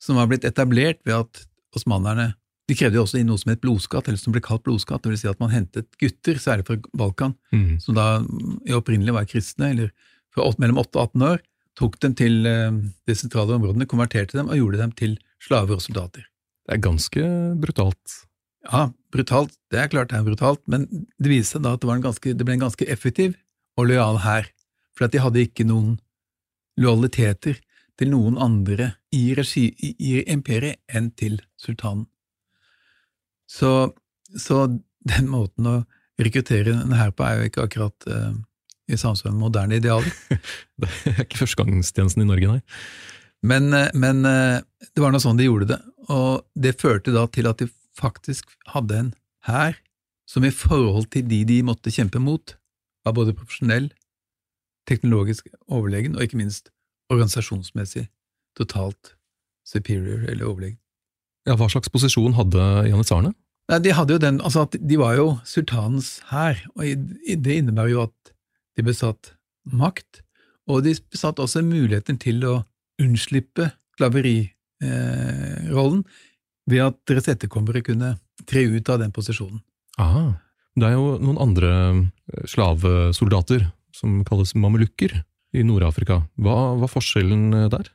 som 0.00 0.20
var 0.20 0.28
blitt 0.30 0.44
etablert 0.48 1.00
ved 1.08 1.16
at 1.16 1.42
osmanerne 1.76 2.34
de 2.68 2.76
krevde 2.76 2.98
jo 2.98 3.04
også 3.06 3.20
inn 3.20 3.30
noe 3.30 3.40
som 3.40 3.52
het 3.52 3.62
blodskatt, 3.64 4.08
eller 4.10 4.20
som 4.20 4.34
ble 4.34 4.42
kalt 4.44 4.64
blodskatt, 4.66 5.00
det 5.04 5.14
vil 5.14 5.20
si 5.22 5.30
at 5.30 5.40
man 5.40 5.52
hentet 5.54 5.88
gutter, 6.00 6.40
særlig 6.42 6.66
fra 6.68 6.76
Balkan, 7.00 7.32
mm. 7.54 7.78
som 7.80 7.96
da 7.96 8.08
opprinnelig 8.76 9.14
var 9.16 9.28
kristne, 9.30 9.72
eller 9.72 9.92
fra 10.34 10.50
mellom 10.60 10.82
8 10.84 10.98
og 10.98 11.06
18 11.06 11.26
år, 11.30 11.44
tok 11.78 11.96
dem 12.02 12.16
til 12.18 12.48
eh, 12.50 12.80
de 13.08 13.16
sentrale 13.16 13.56
områdene, 13.56 13.88
konverterte 13.88 14.36
dem 14.36 14.50
og 14.50 14.60
gjorde 14.60 14.82
dem 14.82 14.92
til 14.98 15.16
slaver 15.44 15.78
og 15.78 15.84
soldater. 15.84 16.26
Det 16.66 16.76
er 16.76 16.84
ganske 16.84 17.28
brutalt. 17.62 18.18
Ja, 18.68 18.90
brutalt, 19.14 19.54
det 19.72 19.80
er 19.80 19.88
klart 19.92 20.10
det 20.12 20.18
er 20.18 20.26
brutalt, 20.26 20.60
men 20.68 20.84
det 20.90 21.32
viste 21.32 21.56
seg 21.56 21.64
da 21.64 21.76
at 21.78 21.84
det, 21.86 22.00
ganske, 22.04 22.34
det 22.36 22.44
ble 22.44 22.58
en 22.58 22.66
ganske 22.66 22.90
effektiv 22.90 23.38
og 23.78 23.88
lojal 23.88 24.20
hær 24.26 24.50
for 24.92 25.06
at 25.06 25.14
de 25.14 25.22
hadde 25.22 25.46
ikke 25.46 25.64
noen 25.64 25.96
lojaliteter 26.78 27.62
til 27.98 28.12
noen 28.12 28.36
andre 28.38 28.92
i, 29.14 29.32
regi, 29.38 29.70
i, 29.72 29.94
i 29.96 30.12
imperiet 30.30 30.82
enn 30.92 31.08
til 31.16 31.40
sultanen. 31.58 32.06
Så, 33.48 33.72
så, 34.36 34.66
den 35.08 35.30
måten 35.32 35.68
å 35.70 35.76
rekruttere 36.20 36.74
denne 36.74 36.98
her 36.98 37.14
på 37.16 37.24
er 37.24 37.38
jo 37.38 37.48
ikke 37.48 37.64
akkurat 37.64 38.08
uh, 38.10 38.34
i 38.90 38.98
samsvar 38.98 39.32
med 39.32 39.40
moderne 39.46 39.78
idealer. 39.78 40.10
det 40.82 40.90
er 41.14 41.22
ikke 41.24 41.40
førstegangstjenesten 41.44 42.24
i 42.24 42.28
Norge, 42.28 42.58
nei. 42.58 42.62
Men, 43.46 43.70
uh, 43.72 43.88
men 43.96 44.20
uh, 44.26 44.58
det 44.92 45.04
var 45.04 45.14
nå 45.14 45.22
sånn 45.22 45.40
de 45.40 45.48
gjorde 45.48 45.70
det, 45.72 45.80
og 46.12 46.44
det 46.58 46.76
førte 46.80 47.14
da 47.14 47.24
til 47.32 47.48
at 47.48 47.62
de 47.62 47.70
faktisk 47.98 48.52
hadde 48.74 48.98
en 48.98 49.12
hær 49.48 49.78
som 50.28 50.44
i 50.44 50.52
forhold 50.52 51.08
til 51.14 51.24
de 51.28 51.40
de 51.48 51.62
måtte 51.64 51.92
kjempe 51.94 52.20
mot, 52.20 52.52
var 53.06 53.16
både 53.16 53.36
profesjonell 53.36 53.88
teknologisk 54.88 55.48
overlegen, 55.68 56.16
og 56.16 56.24
ikke 56.24 56.40
minst 56.40 56.68
organisasjonsmessig 57.12 58.08
totalt 58.58 59.14
superior 59.68 60.26
eller 60.28 60.48
overlegen. 60.48 60.78
Ja, 61.48 61.56
Hva 61.56 61.70
slags 61.72 61.88
posisjon 61.88 62.36
hadde 62.36 62.60
janitsjarene? 62.90 63.32
De 63.68 63.92
hadde 63.92 64.12
jo 64.16 64.20
den, 64.20 64.40
altså 64.44 64.60
at 64.66 64.76
de 64.80 64.96
var 65.00 65.16
jo 65.16 65.38
sultanens 65.48 66.20
hær, 66.30 66.56
og 66.76 66.84
det 66.84 67.56
innebærer 67.60 67.90
jo 67.92 68.00
at 68.06 68.32
de 68.76 68.82
besatt 68.84 69.32
makt, 69.68 70.22
og 70.68 70.84
de 70.84 70.94
besatt 71.12 71.40
også 71.40 71.62
muligheten 71.64 72.18
til 72.20 72.44
å 72.48 72.64
unnslippe 73.00 73.70
slaverirollen 73.98 76.02
eh, 76.04 76.08
ved 76.68 76.84
at 76.84 76.96
deres 77.08 77.28
etterkommere 77.32 77.82
kunne 77.84 78.16
tre 78.48 78.62
ut 78.68 78.88
av 78.92 79.00
den 79.02 79.12
posisjonen. 79.14 79.60
Aha. 80.00 80.26
Det 80.78 80.86
er 80.86 80.94
jo 80.94 81.16
noen 81.18 81.40
andre 81.42 81.70
slavesoldater 82.48 83.64
som 83.96 84.24
kalles 84.28 84.54
mamelukker 84.54 85.12
i 85.56 85.64
Nord-Afrika. 85.66 86.20
Hva 86.38 86.76
var 86.78 86.92
forskjellen 86.92 87.54
eh, 87.56 87.70
der? 87.72 87.88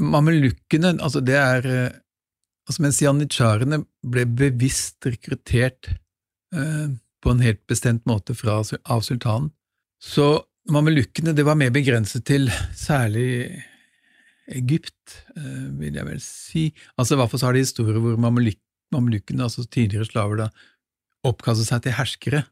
Mamelukkene, 0.00 0.94
altså 1.02 1.20
det 1.24 1.38
er 1.38 1.70
eh, 1.70 1.98
altså 2.70 2.84
Mens 2.84 3.00
janitsjarene 3.02 3.82
ble 4.06 4.24
bevisst 4.38 5.02
rekruttert 5.08 5.90
eh, 6.54 6.86
på 7.20 7.32
en 7.34 7.42
helt 7.44 7.60
bestemt 7.68 8.06
måte 8.08 8.36
fra, 8.38 8.60
av 8.62 9.02
sultanen, 9.04 9.50
så 10.00 10.46
mamelukkene 10.70 11.34
det 11.36 11.44
var 11.44 11.58
mer 11.58 11.72
begrenset 11.74 12.24
til 12.30 12.46
særlig 12.78 13.50
Egypt, 14.50 15.18
eh, 15.36 15.66
vil 15.82 15.98
jeg 15.98 16.06
vel 16.06 16.22
si. 16.24 16.64
Altså 16.96 17.16
I 17.16 17.20
hvert 17.20 17.36
så 17.36 17.50
har 17.50 17.58
de 17.58 17.66
historier 17.66 18.00
hvor 18.00 18.16
mamelukkene, 18.22 19.44
altså 19.44 19.66
tidligere 19.66 20.08
slaver, 20.08 20.46
da 20.46 21.28
oppkastet 21.28 21.68
seg 21.68 21.84
til 21.84 21.98
herskere 21.98 22.46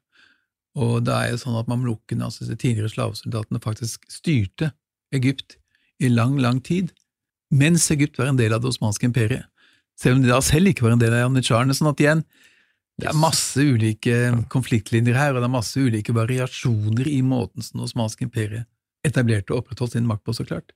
og 0.78 1.02
det 1.06 1.14
er 1.14 1.32
jo 1.32 1.40
sånn 1.40 1.58
at 1.58 1.68
mamelukkene, 1.70 2.28
altså 2.28 2.46
de 2.46 2.56
tidligere 2.58 2.92
slavesoldatene, 2.92 3.60
faktisk 3.62 4.04
styrte 4.12 4.72
Egypt 5.14 5.56
i 5.98 6.10
lang, 6.12 6.36
lang 6.42 6.60
tid, 6.64 6.92
mens 7.50 7.88
Egypt 7.94 8.20
var 8.20 8.30
en 8.30 8.38
del 8.38 8.54
av 8.54 8.62
det 8.62 8.70
osmanske 8.70 9.08
imperiet, 9.08 9.48
selv 9.98 10.18
om 10.18 10.24
de 10.24 10.30
da 10.30 10.40
selv 10.44 10.70
ikke 10.70 10.86
var 10.86 10.94
en 10.94 11.02
del 11.02 11.14
av 11.16 11.26
janitsjarene. 11.26 11.76
Sånn 11.76 11.90
at 11.90 12.02
igjen, 12.02 12.24
det 12.98 13.10
er 13.10 13.18
masse 13.18 13.62
ulike 13.62 14.32
konfliktlinjer 14.52 15.18
her, 15.18 15.34
og 15.34 15.42
det 15.42 15.48
er 15.48 15.54
masse 15.54 15.78
ulike 15.78 16.14
variasjoner 16.16 17.10
i 17.10 17.20
måten 17.26 17.64
som 17.64 17.78
det 17.78 17.88
osmanske 17.90 18.26
imperiet 18.26 18.66
etablerte 19.06 19.54
og 19.54 19.62
opprettholdt 19.62 19.94
sin 19.94 20.08
makt 20.08 20.24
på, 20.26 20.34
så 20.34 20.46
klart. 20.46 20.74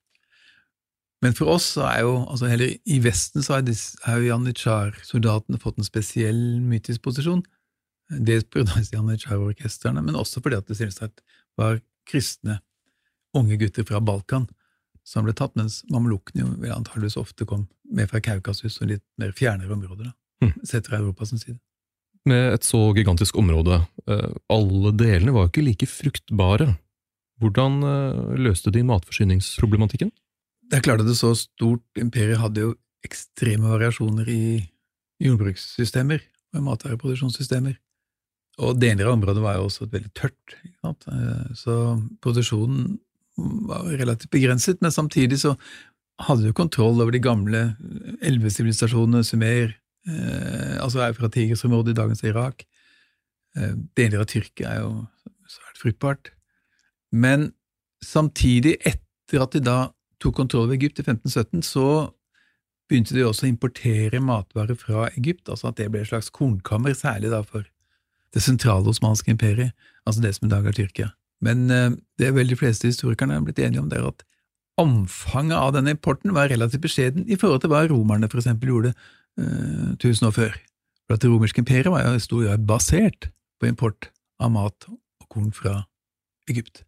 Men 1.22 1.34
for 1.38 1.50
oss 1.54 1.72
så 1.76 1.84
er 1.86 2.02
jo, 2.02 2.14
altså 2.30 2.50
heller 2.50 2.70
i 2.70 2.98
Vesten 3.02 3.44
så 3.46 3.58
har 3.58 4.18
jo 4.18 4.30
janitsjar-soldatene 4.30 5.60
fått 5.62 5.78
en 5.78 5.86
spesiell 5.86 6.40
mytisk 6.62 7.02
posisjon, 7.06 7.44
Dels 8.12 8.44
pga. 8.50 8.66
janitsjar-orkestrene, 8.92 10.02
men 10.04 10.18
også 10.18 10.42
fordi 10.44 10.58
at 10.58 10.66
det 10.68 10.76
selvsagt 10.76 11.22
var 11.56 11.78
kristne 12.08 12.58
unge 13.32 13.56
gutter 13.56 13.86
fra 13.88 14.02
Balkan 14.04 14.48
som 15.06 15.26
ble 15.26 15.34
tatt, 15.36 15.54
mens 15.58 15.82
mamelukkene 15.90 16.46
jo 16.46 16.74
antageligvis 16.74 17.18
ofte 17.20 17.46
kom 17.48 17.66
med 17.92 18.10
fra 18.10 18.22
Kaukasus 18.22 18.78
og 18.80 18.92
litt 18.92 19.04
mer 19.20 19.34
fjernere 19.36 19.74
områder, 19.74 20.10
da, 20.10 20.46
mm. 20.46 20.54
sett 20.68 20.88
fra 20.88 21.00
Europas 21.00 21.34
side. 21.34 21.58
Med 22.28 22.54
et 22.54 22.66
så 22.66 22.78
gigantisk 22.94 23.38
område, 23.40 23.80
eh, 24.06 24.34
alle 24.52 24.92
delene 24.94 25.34
var 25.34 25.48
jo 25.48 25.52
ikke 25.52 25.66
like 25.66 25.88
fruktbare. 25.90 26.68
Hvordan 27.42 27.80
eh, 27.82 28.36
løste 28.46 28.70
de 28.70 28.84
matforsyningsproblematikken? 28.86 30.12
Det 30.70 30.78
er 30.78 30.86
klart 30.86 31.02
at 31.02 31.10
et 31.10 31.18
så 31.18 31.32
stort 31.36 31.98
imperium 31.98 32.44
hadde 32.44 32.68
jo 32.68 32.74
ekstreme 33.02 33.72
variasjoner 33.74 34.28
i 34.30 34.42
jordbrukssystemer 35.22 36.22
og 36.54 36.68
matvareproduksjonssystemer. 36.68 37.74
Og 38.62 38.78
deler 38.78 39.08
av 39.08 39.16
området 39.16 39.42
var 39.42 39.58
jo 39.58 39.66
også 39.66 39.88
veldig 39.90 40.12
tørt, 40.14 40.56
eh, 40.84 41.48
så 41.58 41.98
produksjonen 42.22 43.00
var 43.36 43.88
relativt 43.98 44.30
begrenset, 44.30 44.80
men 44.80 44.92
samtidig 44.92 45.40
så 45.40 45.54
hadde 46.22 46.46
du 46.46 46.52
kontroll 46.52 47.00
over 47.00 47.14
de 47.14 47.22
gamle 47.22 47.62
elvesivilisasjonene, 48.22 49.24
Sumer, 49.24 49.72
eh, 50.06 50.76
altså 50.82 51.02
er 51.06 51.16
fra 51.16 51.30
Tigrisområdet 51.32 51.94
i 51.94 52.00
dagens 52.00 52.22
Irak. 52.24 52.66
Eh, 53.56 53.74
deler 53.96 54.22
av 54.22 54.28
Tyrkia 54.30 54.74
er 54.74 54.82
jo 54.84 54.92
svært 55.48 55.80
fruktbart. 55.80 56.32
Men 57.12 57.52
samtidig, 58.04 58.78
etter 58.86 59.42
at 59.42 59.56
de 59.56 59.64
da 59.64 59.78
tok 60.22 60.36
kontroll 60.36 60.68
over 60.68 60.76
Egypt 60.76 61.00
i 61.00 61.06
1517, 61.06 61.62
så 61.62 62.12
begynte 62.88 63.16
de 63.16 63.24
også 63.24 63.46
å 63.46 63.50
importere 63.50 64.20
matvarer 64.20 64.76
fra 64.78 65.08
Egypt, 65.16 65.48
altså 65.48 65.70
at 65.70 65.80
det 65.80 65.88
ble 65.90 66.02
et 66.04 66.10
slags 66.10 66.30
kornkammer, 66.30 66.94
særlig 66.96 67.32
da 67.32 67.40
for 67.46 67.64
det 68.32 68.42
sentrale 68.44 68.88
osmanske 68.88 69.32
imperiet, 69.32 69.72
altså 70.06 70.22
det 70.24 70.34
som 70.36 70.48
i 70.48 70.52
dag 70.52 70.66
er 70.68 70.76
Tyrkia. 70.76 71.10
Men 71.42 71.64
eh, 71.70 71.90
det 72.22 72.32
vel 72.36 72.50
de 72.52 72.58
fleste 72.58 72.88
historikerne 72.90 73.34
har 73.36 73.44
blitt 73.46 73.58
enige 73.62 73.82
om, 73.82 73.88
det 73.90 73.98
er 74.00 74.08
at 74.12 74.22
omfanget 74.80 75.58
av 75.58 75.74
denne 75.76 75.92
importen 75.96 76.32
var 76.34 76.48
relativt 76.48 76.84
beskjeden 76.86 77.26
i 77.28 77.36
forhold 77.36 77.60
til 77.64 77.72
hva 77.72 77.82
romerne 77.90 78.30
for 78.32 78.40
eksempel 78.40 78.70
gjorde 78.72 78.92
eh, 78.94 79.90
tusen 80.02 80.28
år 80.30 80.36
før. 80.38 80.54
For 81.06 81.16
at 81.18 81.24
Det 81.24 81.30
romerske 81.30 81.60
imperiet 81.60 81.90
var 81.92 82.06
jo 82.06 82.14
i 82.16 82.22
stor 82.24 82.46
grad 82.46 82.64
basert 82.68 83.28
på 83.60 83.68
import 83.68 84.08
av 84.42 84.54
mat 84.54 84.88
og 84.88 85.28
korn 85.28 85.52
fra 85.54 85.82
Egypt. 86.50 86.84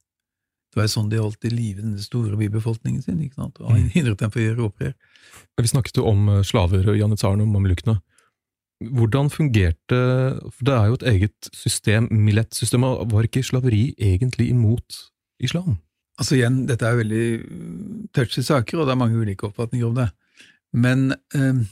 Det 0.72 0.80
var 0.80 0.88
jo 0.88 0.94
sånn 0.96 1.10
de 1.12 1.20
holdt 1.22 1.44
i 1.46 1.52
live 1.52 1.82
den 1.82 1.98
store 2.02 2.34
bybefolkningen 2.38 3.02
sin, 3.04 3.20
ikke 3.22 3.38
sant? 3.38 3.60
og 3.60 3.76
Mm. 3.76 3.90
hindret 3.94 4.18
dem 4.18 4.30
fra 4.30 4.40
å 4.40 4.46
gjøre 4.48 4.64
opprør. 4.70 4.94
Vi 5.60 5.70
snakket 5.70 6.00
jo 6.00 6.06
om 6.10 6.28
eh, 6.28 6.42
slaver, 6.42 6.88
janitsjarene 6.96 7.42
og 7.44 7.52
mamelukkene. 7.52 8.00
Hvordan 8.92 9.30
fungerte 9.30 9.98
For 10.50 10.66
det 10.66 10.74
er 10.74 10.86
jo 10.86 10.98
et 10.98 11.06
eget 11.14 11.48
system, 11.52 12.08
Millet-systemet. 12.10 13.06
Var 13.12 13.28
ikke 13.28 13.42
slaveri 13.42 13.94
egentlig 13.98 14.48
imot 14.50 15.00
islam? 15.40 15.78
Altså 16.18 16.36
igjen, 16.36 16.60
dette 16.68 16.86
er 16.86 17.00
veldig 17.00 17.26
mm, 17.42 18.02
touchy 18.14 18.44
saker, 18.46 18.78
og 18.78 18.86
det 18.86 18.94
er 18.94 19.00
mange 19.00 19.18
ulike 19.18 19.48
oppfatninger 19.48 19.86
om 19.88 19.96
det. 19.98 20.08
Men 20.72 21.14
eh, 21.34 21.64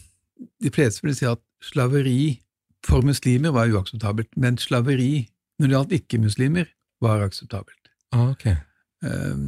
de 0.62 0.72
fleste 0.74 1.04
vil 1.06 1.14
si 1.14 1.28
at 1.30 1.42
slaveri 1.62 2.40
for 2.86 3.06
muslimer 3.06 3.54
var 3.54 3.70
uakseptabelt, 3.70 4.32
men 4.36 4.58
slaveri 4.58 5.28
når 5.60 5.68
det 5.68 5.76
gjaldt 5.76 5.96
ikke-muslimer, 6.00 6.70
var 7.02 7.22
akseptabelt. 7.22 7.90
Ah, 8.14 8.30
ok. 8.30 8.46
Eh, 8.46 9.38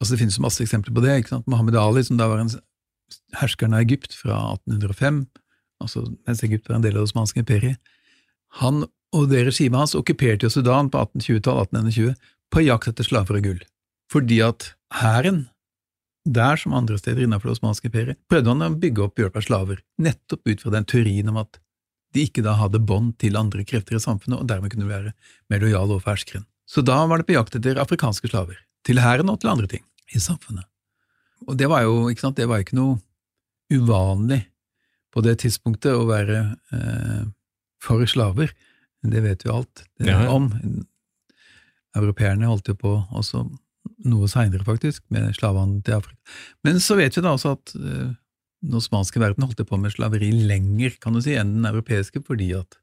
altså 0.00 0.14
Det 0.14 0.18
finnes 0.22 0.40
masse 0.40 0.62
eksempler 0.64 0.94
på 0.94 1.04
det. 1.04 1.16
ikke 1.18 1.34
sant? 1.34 1.48
Mohammed 1.48 1.76
Ali, 1.76 2.02
som 2.02 2.16
da 2.16 2.28
var 2.28 2.40
en 2.40 2.50
herskeren 3.40 3.74
av 3.74 3.84
Egypt 3.84 4.14
fra 4.16 4.38
1805, 4.54 5.26
altså 5.80 6.06
mens 6.28 6.42
Egypt 6.46 6.68
var 6.68 6.78
en 6.78 6.84
del 6.84 6.96
av 6.96 7.02
det 7.02 7.10
osmanske 7.10 7.42
imperiet, 7.42 7.80
han 8.60 8.84
og 9.16 9.30
det 9.30 9.42
regimet 9.48 9.78
hans 9.82 9.96
okkuperte 9.98 10.46
jo 10.46 10.52
Sudan 10.52 10.90
på 10.90 11.00
1820-tallet, 11.02 11.72
1821, 11.74 12.28
på 12.50 12.62
jakt 12.62 12.90
etter 12.90 13.06
slaver 13.06 13.38
og 13.38 13.46
gull. 13.46 13.64
Fordi 14.10 14.38
at 14.46 14.72
hæren, 15.00 15.44
der 16.26 16.58
som 16.60 16.76
andre 16.76 16.98
steder 16.98 17.24
innenfor 17.24 17.50
det 17.50 17.56
osmanske 17.58 17.90
imperiet, 17.90 18.20
prøvde 18.30 18.52
han 18.52 18.66
å 18.66 18.70
bygge 18.82 19.04
opp 19.06 19.18
hjelp 19.18 19.38
av 19.38 19.46
slaver, 19.46 19.82
nettopp 20.02 20.46
ut 20.46 20.62
fra 20.62 20.74
den 20.76 20.86
teorien 20.86 21.30
om 21.32 21.40
at 21.42 21.58
de 22.14 22.26
ikke 22.26 22.42
da 22.42 22.56
hadde 22.58 22.82
bånd 22.82 23.16
til 23.22 23.38
andre 23.38 23.64
krefter 23.66 23.98
i 23.98 24.02
samfunnet, 24.02 24.40
og 24.40 24.48
dermed 24.50 24.72
kunne 24.72 24.90
være 24.90 25.14
mer 25.50 25.62
lojale 25.62 25.94
overfor 25.96 26.14
herskeren. 26.14 26.46
Så 26.70 26.82
da 26.86 27.00
var 27.10 27.18
det 27.18 27.26
på 27.26 27.34
jakt 27.34 27.56
etter 27.58 27.78
afrikanske 27.82 28.30
slaver, 28.30 28.58
til 28.86 29.02
hæren 29.02 29.30
og 29.30 29.40
til 29.42 29.50
andre 29.50 29.70
ting 29.70 29.82
i 30.14 30.22
samfunnet. 30.22 30.66
Og 31.48 31.56
det 31.58 31.70
var 31.70 31.82
jo 31.86 32.10
ikke 32.10 32.26
sant, 32.26 32.38
det 32.38 32.46
var 32.50 32.62
ikke 32.62 32.78
noe 32.78 32.98
uvanlig 33.70 34.44
på 35.14 35.22
det 35.26 35.40
tidspunktet 35.42 35.96
å 35.96 36.06
være 36.08 36.42
eh, 36.74 37.24
for 37.82 38.06
slaver. 38.08 38.52
Det 39.00 39.22
vet 39.24 39.44
vi 39.46 39.52
alt 39.52 39.84
det, 39.98 40.10
Ja, 40.10 40.26
om. 40.32 40.50
Europeerne 41.96 42.46
holdt 42.46 42.68
jo 42.70 42.76
på 42.78 42.92
også 43.16 43.46
noe 44.06 44.28
seinere, 44.30 44.64
faktisk, 44.64 45.02
med 45.12 45.32
slavehandel 45.36 45.82
til 45.84 45.96
Afrika. 45.96 46.36
Men 46.66 46.78
så 46.84 46.96
vet 46.98 47.16
vi 47.16 47.24
da 47.24 47.32
også 47.34 47.56
at 47.56 47.72
eh, 47.78 48.12
den 48.60 48.76
osmanske 48.76 49.20
verden 49.22 49.46
holdt 49.46 49.62
på 49.66 49.80
med 49.80 49.94
slaveri 49.94 50.30
lenger, 50.36 50.94
kan 51.00 51.16
du 51.16 51.22
si, 51.24 51.34
enn 51.38 51.56
den 51.56 51.68
europeiske, 51.70 52.22
fordi 52.26 52.52
at 52.58 52.78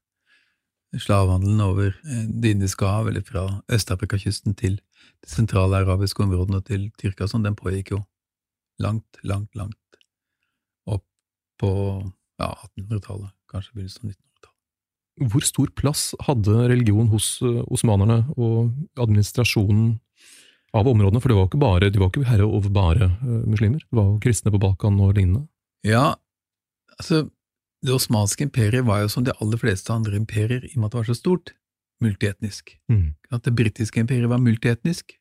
slavehandelen 0.97 1.61
over 1.61 1.91
eh, 1.91 2.25
Det 2.27 2.55
indiske 2.55 2.85
hav, 2.85 3.07
eller 3.07 3.23
fra 3.25 3.47
Øst-Afrikakysten 3.71 4.57
til 4.57 4.79
de 5.23 5.31
sentrale 5.31 5.83
arabiske 5.83 6.23
områdene 6.23 6.61
til 6.65 6.89
Tyrkia, 6.99 7.29
sånn, 7.29 7.45
den 7.45 7.57
pågikk 7.57 7.93
jo 7.95 8.03
langt, 8.81 9.21
langt, 9.23 9.53
langt 9.55 10.01
opp 10.85 11.05
på 11.59 11.71
ja, 12.41 12.49
1800-tallet, 12.77 13.33
kanskje 13.51 13.75
begynnelsen 13.75 14.07
av 14.07 14.11
1900-tallet. 14.13 15.31
Hvor 15.33 15.45
stor 15.45 15.71
plass 15.73 16.03
hadde 16.27 16.67
religion 16.71 17.09
hos 17.13 17.37
eh, 17.45 17.63
osmanerne 17.73 18.21
og 18.37 18.73
administrasjonen 19.01 19.95
av 20.77 20.89
områdene? 20.89 21.21
For 21.23 21.33
det 21.33 21.39
var 21.39 21.49
ikke 21.49 21.63
bare, 21.63 21.91
de 21.93 22.01
var 22.01 22.11
ikke 22.11 22.27
herre 22.29 22.49
over 22.49 22.73
bare 22.73 23.11
eh, 23.15 23.43
muslimer, 23.49 23.81
det 23.81 23.99
var 23.99 24.11
jo 24.11 24.21
kristne 24.23 24.53
på 24.53 24.61
Balkan 24.61 24.99
og 25.01 25.15
lignende. 25.17 25.47
Ja, 25.87 26.15
altså, 26.97 27.25
det 27.85 27.93
osmanske 27.93 28.45
imperiet 28.45 28.85
var 28.85 29.03
jo 29.03 29.13
som 29.13 29.25
de 29.25 29.35
aller 29.41 29.61
fleste 29.61 29.93
andre 29.93 30.17
imperier, 30.19 30.65
i 30.65 30.75
og 30.75 30.81
med 30.81 30.89
at 30.89 30.95
det 30.95 31.01
var 31.01 31.09
så 31.09 31.17
stort, 31.17 31.53
multietnisk. 32.03 32.75
Mm. 32.91 33.15
At 33.33 33.45
det 33.47 33.55
britiske 33.57 33.99
imperiet 33.99 34.29
var 34.29 34.41
multietnisk. 34.41 35.15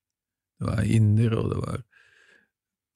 Det 0.60 0.68
var 0.68 0.84
inder, 0.84 1.36
og 1.36 1.50
det 1.52 1.60
var 1.62 1.82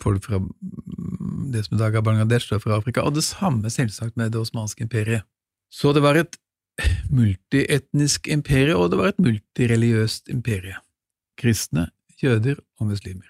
folk 0.02 0.24
fra 0.26 0.40
mm, 0.40 1.50
det 1.54 1.64
som 1.66 1.76
i 1.76 1.80
dag 1.80 1.96
er 1.96 2.04
Bangladesh, 2.04 2.52
og 2.54 2.62
fra 2.64 2.78
Afrika, 2.78 3.04
og 3.04 3.14
det 3.16 3.24
samme 3.26 3.70
selvsagt 3.72 4.16
med 4.20 4.32
det 4.34 4.40
osmanske 4.40 4.86
imperiet. 4.86 5.26
Så 5.70 5.92
det 5.94 6.02
var 6.02 6.18
et 6.18 6.38
multietnisk 7.10 8.28
imperie, 8.30 8.76
og 8.76 8.90
det 8.92 9.00
var 9.00 9.12
et 9.12 9.22
multireligiøst 9.22 10.30
imperie. 10.32 10.78
Kristne, 11.40 11.88
jøder 12.20 12.60
og 12.80 12.90
muslimer. 12.90 13.28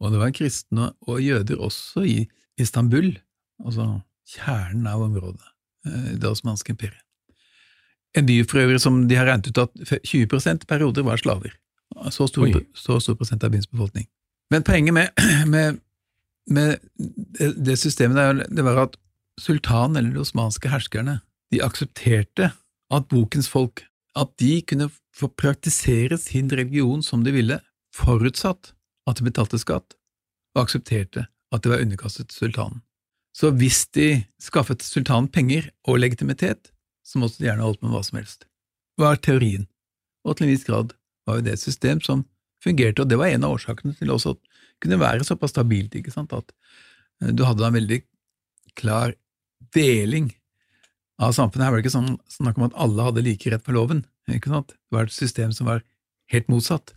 Og 0.00 0.14
det 0.14 0.20
var 0.20 0.32
kristne 0.32 0.92
og 1.08 1.20
jøder 1.20 1.60
også 1.60 2.04
i 2.08 2.16
Istanbul, 2.60 3.12
altså 3.64 4.00
kjernen 4.30 4.86
av 4.88 5.02
området, 5.04 5.46
eh, 5.86 6.12
det 6.20 6.28
osmanske 6.28 6.72
imperiet. 6.72 7.04
En 8.16 8.26
by 8.26 8.40
for 8.48 8.58
øvrig 8.58 8.80
som 8.82 9.04
de 9.08 9.14
har 9.14 9.28
regnet 9.28 9.50
ut 9.52 9.58
at 9.58 10.00
20% 10.08 10.66
perioder 10.66 11.04
var 11.06 11.20
slaver. 11.20 11.52
Så 12.10 12.26
stor, 12.26 12.48
så 12.74 12.98
stor 13.02 13.14
prosent 13.18 13.44
av 13.44 13.52
byens 13.52 13.68
befolkning. 13.70 14.06
Men 14.50 14.66
poenget 14.66 14.94
med, 14.94 15.08
med, 15.54 15.80
med 16.50 16.78
det, 17.38 17.52
det 17.66 17.78
systemet 17.78 18.16
der, 18.16 18.44
det 18.50 18.64
var 18.66 18.82
at 18.86 18.96
sultanen, 19.40 19.96
eller 19.96 20.14
de 20.14 20.24
osmanske 20.24 20.68
herskerne, 20.68 21.20
de 21.52 21.62
aksepterte 21.64 22.50
at 22.90 23.08
bokens 23.08 23.48
folk, 23.48 23.84
at 24.18 24.30
de 24.42 24.60
kunne 24.66 24.90
få 25.14 25.30
praktisere 25.38 26.18
sin 26.18 26.50
religion 26.50 27.02
som 27.02 27.24
de 27.24 27.32
ville, 27.34 27.60
forutsatt 27.94 28.72
at 29.08 29.18
de 29.18 29.26
betalte 29.26 29.58
skatt, 29.58 29.96
og 30.54 30.64
aksepterte 30.66 31.26
at 31.54 31.64
de 31.64 31.72
var 31.72 31.82
underkastet 31.82 32.34
sultanen. 32.34 32.82
Så 33.34 33.52
hvis 33.54 33.84
de 33.94 34.24
skaffet 34.42 34.82
sultanen 34.82 35.30
penger 35.30 35.68
og 35.86 36.00
legitimitet, 36.02 36.72
så 37.06 37.18
måtte 37.22 37.38
de 37.38 37.46
gjerne 37.46 37.62
holdt 37.62 37.82
med 37.82 37.94
hva 37.94 38.02
som 38.06 38.18
helst. 38.18 38.46
Hva 38.98 39.12
var 39.12 39.22
teorien, 39.22 39.68
og 40.26 40.36
til 40.36 40.46
en 40.46 40.52
viss 40.52 40.66
grad 40.66 40.94
var 41.26 41.38
jo 41.38 41.46
det 41.46 41.54
et 41.56 41.62
system 41.62 42.02
som 42.04 42.24
fungerte, 42.64 43.02
og 43.02 43.10
det 43.10 43.18
var 43.20 43.32
en 43.32 43.46
av 43.46 43.56
årsakene 43.56 43.96
til 43.98 44.12
også 44.12 44.34
at 44.36 44.40
det 44.40 44.84
kunne 44.84 45.00
være 45.00 45.26
såpass 45.26 45.54
stabilt, 45.54 45.96
ikke 45.96 46.12
sant, 46.14 46.32
at 46.36 46.52
eh, 47.22 47.32
du 47.32 47.44
hadde 47.48 47.66
en 47.66 47.76
veldig 47.76 48.00
klar 48.78 49.14
deling 49.74 50.30
av 51.20 51.34
samfunnet. 51.36 51.66
Her 51.66 51.74
var 51.74 51.80
det 51.80 51.86
ikke 51.86 51.96
sånn 51.98 52.14
snakk 52.32 52.60
om 52.60 52.68
at 52.70 52.78
alle 52.80 53.08
hadde 53.10 53.24
like 53.26 53.52
rett 53.52 53.66
for 53.66 53.76
loven, 53.76 54.04
ikke 54.30 54.52
sant? 54.52 54.74
Det 54.76 54.96
var 54.96 55.08
et 55.08 55.16
system 55.16 55.52
som 55.56 55.68
var 55.68 55.84
helt 56.32 56.48
motsatt, 56.52 56.94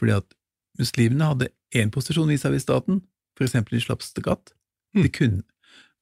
fordi 0.00 0.16
at 0.16 0.36
muslimene 0.80 1.28
hadde 1.32 1.50
én 1.76 1.92
posisjon 1.92 2.30
vis-à-vis 2.30 2.64
staten, 2.66 3.02
eksempel 3.42 3.76
de 3.76 3.82
slapp 3.84 4.04
skatt, 4.04 4.54
de 4.96 5.08
kunne, 5.12 5.42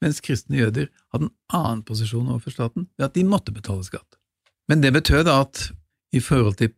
mens 0.03 0.21
kristne 0.23 0.61
jøder 0.61 0.91
hadde 1.15 1.27
en 1.27 1.35
annen 1.57 1.83
posisjon 1.87 2.29
overfor 2.29 2.55
staten 2.55 2.87
ved 2.95 3.09
at 3.09 3.17
de 3.17 3.25
måtte 3.27 3.55
betale 3.55 3.83
skatt. 3.87 4.19
Men 4.71 4.85
det 4.85 4.93
betød 4.95 5.31
at 5.33 5.71
i 6.15 6.21
forhold 6.23 6.61
til 6.61 6.71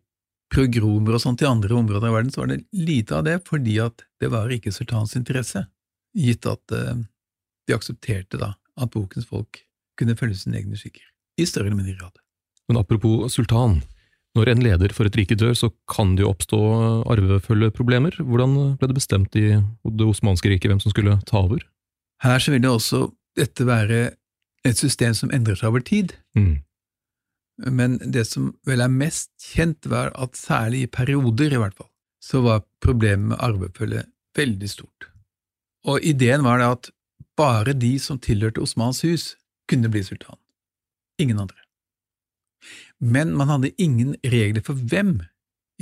progromer 0.52 1.16
og 1.16 1.22
sånt 1.22 1.42
i 1.42 1.48
andre 1.48 1.74
områder 1.74 2.08
av 2.08 2.14
verden, 2.16 2.32
så 2.32 2.42
var 2.44 2.52
det 2.52 2.60
lite 2.72 3.16
av 3.18 3.24
det, 3.26 3.40
fordi 3.48 3.78
at 3.82 4.04
det 4.22 4.30
var 4.32 4.52
ikke 4.54 4.72
sultanens 4.74 5.16
interesse, 5.18 5.64
gitt 6.16 6.46
at 6.48 6.72
eh, 6.76 7.02
de 7.66 7.74
aksepterte 7.76 8.38
da 8.40 8.54
at 8.76 8.92
bokens 8.92 9.26
folk 9.28 9.62
kunne 9.98 10.16
følge 10.16 10.38
sine 10.38 10.60
egne 10.60 10.78
skikker, 10.78 11.04
i 11.40 11.46
større 11.48 11.70
eller 11.70 11.80
mindre 11.80 11.96
grad. 11.98 12.20
Men 12.68 12.80
apropos 12.80 13.32
sultan, 13.34 13.80
når 14.36 14.50
en 14.52 14.62
leder 14.64 14.92
for 14.92 15.08
et 15.08 15.16
rike 15.16 15.36
dør, 15.38 15.54
så 15.56 15.70
kan 15.88 16.14
det 16.16 16.24
jo 16.26 16.30
oppstå 16.34 16.58
arvefølgeproblemer. 17.08 18.18
Hvordan 18.20 18.76
ble 18.76 18.90
det 18.90 18.98
bestemt 18.98 19.36
i 19.38 19.46
det 19.56 20.06
osmanske 20.06 20.50
riket 20.52 20.70
hvem 20.70 20.82
som 20.82 20.92
skulle 20.92 21.16
ta 21.28 21.40
over? 21.46 21.62
Her 22.24 22.42
så 22.42 22.52
vil 22.52 22.64
det 22.64 22.70
også 22.72 23.06
dette 23.36 23.66
være 23.68 24.00
et 24.66 24.80
system 24.80 25.14
som 25.16 25.32
endrer 25.34 25.58
seg 25.58 25.72
over 25.72 25.84
tid, 25.84 26.16
Mm. 26.36 26.60
Men 27.56 27.98
det 28.12 28.26
som 28.28 28.50
vel 28.68 28.82
er 28.84 28.92
mest 28.92 29.30
kjent, 29.40 29.86
var 29.88 30.12
at 30.14 30.36
særlig 30.36 30.84
i 30.84 30.90
perioder, 30.92 31.54
i 31.54 31.60
hvert 31.60 31.76
fall, 31.76 31.90
så 32.20 32.42
var 32.44 32.66
problemet 32.84 33.32
med 33.32 33.40
arvefølge 33.40 34.04
veldig 34.36 34.68
stort. 34.70 35.08
Og 35.86 36.02
ideen 36.04 36.44
var 36.44 36.60
det 36.60 36.68
at 36.68 36.90
bare 37.36 37.76
de 37.76 37.94
som 38.02 38.18
tilhørte 38.20 38.60
Osmans 38.64 39.02
hus, 39.06 39.36
kunne 39.70 39.90
bli 39.92 40.02
sultan. 40.04 40.38
Ingen 41.18 41.40
andre. 41.40 41.58
Men 43.00 43.34
man 43.36 43.48
hadde 43.48 43.74
ingen 43.82 44.14
regler 44.24 44.64
for 44.64 44.74
hvem 44.74 45.20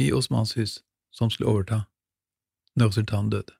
i 0.00 0.10
Osmans 0.12 0.54
hus 0.58 0.80
som 1.14 1.30
skulle 1.30 1.50
overta 1.50 1.84
når 2.78 2.94
sultanen 2.96 3.30
døde. 3.30 3.54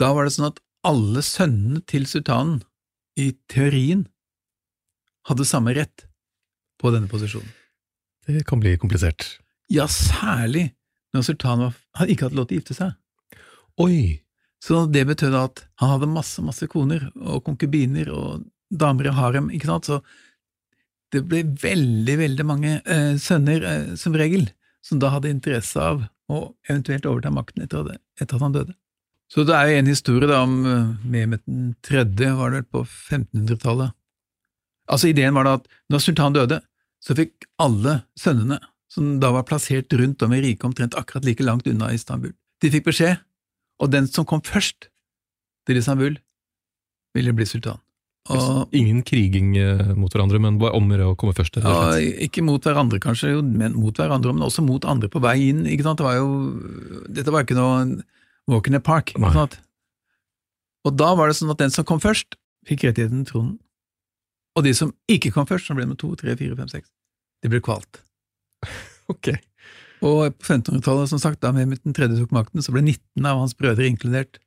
Da 0.00 0.12
var 0.12 0.26
det 0.26 0.34
sånn 0.34 0.50
at 0.50 0.60
alle 0.84 1.22
sønnene 1.24 1.80
til 1.88 2.06
sultanen, 2.10 2.62
i 3.16 3.34
teorien, 3.52 4.06
hadde 5.28 5.44
samme 5.46 5.74
rett 5.76 6.06
på 6.82 6.92
denne 6.94 7.10
posisjonen. 7.10 7.48
Det 8.26 8.44
kan 8.46 8.60
bli 8.62 8.76
komplisert. 8.78 9.24
Ja, 9.72 9.88
særlig 9.90 10.72
når 11.12 11.34
var, 11.44 11.72
hadde 11.98 12.12
ikke 12.12 12.28
hatt 12.28 12.36
lov 12.36 12.48
til 12.48 12.56
å 12.56 12.60
gifte 12.60 12.76
seg. 12.76 12.92
Oi! 13.82 14.20
Så 14.62 14.84
det 14.86 15.08
betød 15.08 15.34
at 15.34 15.64
han 15.82 15.90
hadde 15.96 16.06
masse, 16.06 16.42
masse 16.44 16.68
koner 16.70 17.08
og 17.18 17.42
konkubiner 17.44 18.12
og 18.14 18.44
damer 18.70 19.08
i 19.10 19.14
harem, 19.16 19.48
ikke 19.50 19.68
sant, 19.68 19.88
så 19.90 19.98
det 21.12 21.24
ble 21.28 21.42
veldig, 21.60 22.14
veldig 22.20 22.44
mange 22.46 22.76
eh, 22.80 23.16
sønner, 23.20 23.64
eh, 23.66 23.88
som 24.00 24.14
regel, 24.16 24.46
som 24.84 25.00
da 25.02 25.10
hadde 25.12 25.32
interesse 25.32 25.82
av 25.82 26.04
å 26.32 26.44
eventuelt 26.68 27.08
overta 27.10 27.32
makten 27.34 27.66
etter, 27.66 27.98
etter 28.20 28.38
at 28.38 28.46
han 28.46 28.54
døde. 28.54 28.76
Så 29.32 29.44
det 29.48 29.56
er 29.56 29.68
jo 29.68 29.80
en 29.80 29.90
historie 29.90 30.30
da 30.30 30.42
om 30.46 30.54
eh, 30.68 30.94
Mehmet 31.10 31.42
den 31.44 31.74
tredje, 31.84 32.30
var 32.38 32.52
det 32.52 32.62
vel 32.62 32.70
på 32.78 32.84
1500-tallet. 32.86 33.96
Altså 34.92 35.10
Ideen 35.10 35.36
var 35.36 35.48
da 35.48 35.58
at 35.58 35.68
når 35.92 36.06
sultanen 36.06 36.38
døde, 36.38 36.62
så 37.02 37.16
fikk 37.18 37.48
alle 37.62 38.02
sønnene, 38.18 38.60
som 38.92 39.16
da 39.22 39.32
var 39.34 39.46
plassert 39.48 39.92
rundt 39.98 40.22
om 40.22 40.34
i 40.36 40.42
riket 40.44 40.66
omtrent 40.68 40.96
akkurat 40.98 41.24
like 41.26 41.44
langt 41.44 41.68
unna 41.70 41.90
Istanbul, 41.94 42.34
de 42.62 42.70
fikk 42.72 42.90
beskjed, 42.90 43.22
og 43.82 43.90
den 43.90 44.06
som 44.10 44.26
kom 44.28 44.42
først 44.44 44.90
til 45.66 45.80
Istanbul, 45.80 46.18
ville 47.16 47.34
bli 47.36 47.46
sultan. 47.48 47.80
Og, 48.30 48.70
Ingen 48.76 49.00
kriging 49.02 49.56
eh, 49.58 49.88
mot 49.98 50.12
hverandre, 50.14 50.38
men 50.38 50.60
bare 50.60 50.78
om 50.78 50.86
å 50.94 51.14
komme 51.18 51.34
først? 51.34 51.58
Ja, 51.58 51.96
ikke 51.98 52.44
mot 52.46 52.62
hverandre, 52.62 53.00
kanskje, 53.02 53.34
men 53.42 53.74
mot 53.74 53.98
hverandre, 53.98 54.30
men 54.30 54.46
også 54.46 54.62
mot 54.62 54.84
andre 54.86 55.10
på 55.10 55.22
vei 55.24 55.48
inn. 55.48 55.64
ikke 55.66 55.88
sant? 55.88 55.98
Det 55.98 56.06
var 56.06 56.20
jo, 56.20 56.28
dette 57.10 57.34
var 57.34 57.42
ikke 57.42 57.58
noe 57.58 57.98
walk 58.50 58.70
in 58.70 58.78
the 58.78 58.82
park. 58.82 59.10
ikke 59.16 59.34
sant? 59.34 59.58
Og 60.86 60.94
da 60.98 61.12
var 61.18 61.30
det 61.30 61.38
sånn 61.38 61.50
at 61.50 61.58
den 61.62 61.74
som 61.74 61.86
kom 61.86 61.98
først, 62.02 62.38
fikk 62.68 62.86
rettigheten 62.86 63.26
til 63.26 63.32
tronen. 63.32 63.52
Og 64.58 64.66
de 64.66 64.74
som 64.76 64.92
ikke 65.10 65.32
kom 65.32 65.48
først, 65.48 65.68
som 65.68 65.78
ble 65.78 65.86
med 65.88 65.98
to, 66.00 66.12
tre, 66.18 66.34
fire, 66.36 66.56
fem, 66.58 66.68
seks, 66.70 66.90
de 67.42 67.50
ble 67.52 67.62
kvalt. 67.64 68.02
ok. 69.12 69.32
Og 70.02 70.34
på 70.34 70.48
1500-tallet, 70.48 71.10
som 71.12 71.20
sagt, 71.22 71.40
da 71.44 71.52
Mehmet 71.54 71.84
den 71.86 71.94
tredje 71.96 72.18
tok 72.18 72.34
makten, 72.34 72.62
så 72.64 72.74
ble 72.74 72.82
19 72.82 73.28
av 73.28 73.38
hans 73.38 73.54
brødre, 73.58 73.86
inkludert 73.86 74.40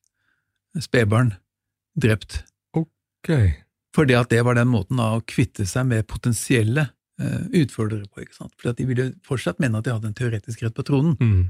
spedbarn, 0.84 1.34
drept. 1.96 2.42
Ok. 2.76 3.32
Fordi 3.96 4.18
at 4.20 4.32
det 4.34 4.42
var 4.44 4.58
den 4.58 4.68
måten 4.68 5.00
å 5.00 5.22
kvitte 5.28 5.64
seg 5.70 5.88
med 5.88 6.08
potensielle 6.12 6.90
uh, 7.22 7.46
utfordrere 7.56 8.10
på. 8.10 8.26
ikke 8.26 8.36
sant? 8.36 8.54
Fordi 8.60 8.74
at 8.74 8.82
de 8.82 8.90
ville 8.90 9.08
fortsatt 9.26 9.62
mene 9.64 9.80
at 9.80 9.88
de 9.88 9.96
hadde 9.96 10.12
en 10.12 10.18
teoretisk 10.18 10.66
rett 10.66 10.76
på 10.76 10.86
tronen, 10.88 11.16
mm. 11.22 11.44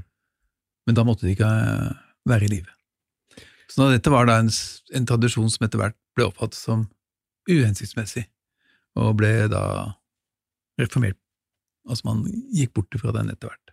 men 0.86 0.98
da 0.98 1.04
måtte 1.06 1.26
de 1.26 1.34
ikke 1.34 1.50
uh, 1.50 1.90
være 2.28 2.46
i 2.46 2.52
live. 2.54 2.70
Så 3.66 3.90
dette 3.90 4.12
var 4.14 4.28
da 4.28 4.38
en, 4.38 4.52
en, 4.94 5.08
tradisjon 5.08 5.50
som 5.50 5.66
etter 5.66 5.80
hvert 5.80 5.96
ble 6.16 6.28
oppfattet 6.28 6.58
som 6.58 6.86
uhensiktsmessig, 7.50 8.28
og 8.96 9.16
ble 9.20 9.32
da 9.52 9.62
reformert. 10.80 11.18
Altså 11.86 12.08
man 12.08 12.24
gikk 12.54 12.74
bort 12.76 12.98
fra 13.00 13.14
den 13.14 13.30
etter 13.32 13.52
hvert. 13.52 13.72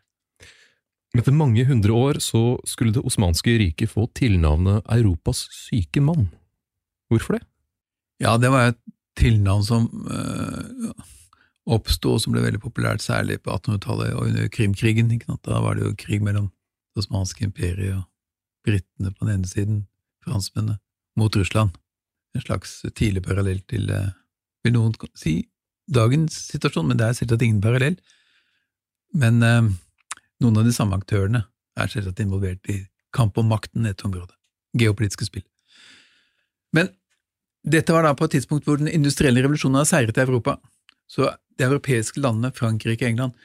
Etter 1.14 1.36
mange 1.36 1.62
hundre 1.70 1.94
år 1.94 2.18
så 2.26 2.58
skulle 2.66 2.94
Det 2.94 3.04
osmanske 3.06 3.54
riket 3.62 3.92
få 3.92 4.08
tilnavnet 4.18 4.82
Europas 4.90 5.46
syke 5.54 6.02
mann. 6.02 6.32
Hvorfor 7.10 7.38
det? 7.38 7.44
Ja, 8.22 8.38
det 8.38 8.50
var 8.50 8.72
et 8.72 8.80
tilnavn 9.20 9.64
som 9.64 9.86
øh, 10.10 10.94
oppsto, 11.70 12.16
og 12.16 12.22
som 12.22 12.34
ble 12.34 12.42
veldig 12.42 12.62
populært, 12.64 13.04
særlig 13.04 13.40
på 13.44 13.54
1800-tallet 13.54 14.16
og 14.16 14.26
under 14.28 14.50
Krimkrigen. 14.50 15.12
Da 15.46 15.62
var 15.62 15.78
det 15.78 15.86
jo 15.86 15.94
krig 15.98 16.24
mellom 16.24 16.50
det 16.94 17.04
osmanske 17.06 17.46
imperiet 17.46 18.00
og 18.00 18.08
britene 18.66 19.12
på 19.14 19.28
den 19.28 19.36
ene 19.36 19.50
siden, 19.50 19.80
franskmennene, 20.26 20.80
mot 21.20 21.36
Russland. 21.36 21.76
En 22.34 22.42
slags 22.42 22.82
tidlig 22.96 23.24
parallell 23.24 23.62
til, 23.70 23.90
øh, 23.92 24.10
vil 24.64 24.76
noen 24.76 24.96
si, 25.20 25.38
dagens 25.92 26.36
situasjon, 26.52 26.88
men 26.90 27.00
det 27.00 27.08
er 27.08 27.18
selvsagt 27.18 27.46
ingen 27.46 27.62
parallell. 27.64 27.98
Men 29.14 29.44
eh, 29.46 29.70
noen 30.44 30.60
av 30.60 30.68
de 30.68 30.76
samme 30.76 30.98
aktørene 31.00 31.44
er 31.80 31.92
selvsagt 31.92 32.22
involvert 32.24 32.72
i 32.72 32.82
kamp 33.14 33.38
om 33.38 33.50
makten 33.52 33.86
i 33.86 33.94
et 33.94 34.06
område. 34.06 34.34
Geopolitiske 34.80 35.28
spill. 35.28 35.46
Men 36.74 36.90
dette 37.64 37.94
var 37.96 38.06
da 38.08 38.14
på 38.18 38.28
et 38.28 38.38
tidspunkt 38.40 38.68
hvor 38.68 38.80
den 38.80 38.92
industrielle 38.92 39.44
revolusjonen 39.44 39.80
hadde 39.80 39.92
seiret 39.92 40.20
i 40.20 40.24
Europa. 40.26 40.58
Så 41.08 41.30
de 41.60 41.68
europeiske 41.68 42.22
landene, 42.24 42.54
Frankrike 42.56 43.06
og 43.06 43.12
England, 43.12 43.36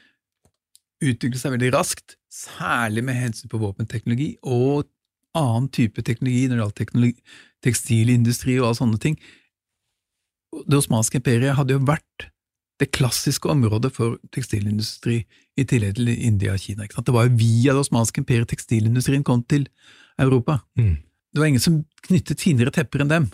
utviklet 0.99 1.39
seg 1.39 1.53
veldig 1.55 1.73
raskt, 1.75 2.17
særlig 2.33 3.05
med 3.07 3.17
hensyn 3.17 3.51
på 3.51 3.59
våpenteknologi 3.61 4.33
og 4.43 4.89
annen 5.37 5.69
type 5.73 6.03
teknologi 6.05 6.47
når 6.49 6.59
det 6.73 6.87
gjaldt 6.89 7.21
tekstilindustri 7.65 8.57
og 8.59 8.69
alle 8.69 8.79
sånne 8.81 8.99
ting. 9.01 9.15
Det 10.49 10.79
osmanske 10.79 11.19
imperiet 11.19 11.57
hadde 11.57 11.75
jo 11.75 11.85
vært 11.85 12.29
det 12.79 12.89
klassiske 12.95 13.49
området 13.51 13.91
for 13.95 14.15
tekstilindustri 14.33 15.19
i 15.59 15.65
tillegg 15.67 15.97
til 15.97 16.09
India 16.13 16.53
og 16.55 16.63
Kina. 16.63 16.87
Det 16.87 17.13
var 17.13 17.27
jo 17.27 17.35
via 17.39 17.75
det 17.75 17.83
osmanske 17.83 18.23
imperiet 18.23 18.49
tekstilindustrien 18.53 19.25
kom 19.27 19.43
til 19.43 19.67
Europa. 20.19 20.61
Mm. 20.79 20.95
Det 21.33 21.41
var 21.41 21.51
ingen 21.51 21.63
som 21.63 21.81
knyttet 22.07 22.41
finere 22.41 22.73
tepper 22.73 23.03
enn 23.03 23.11
dem. 23.11 23.27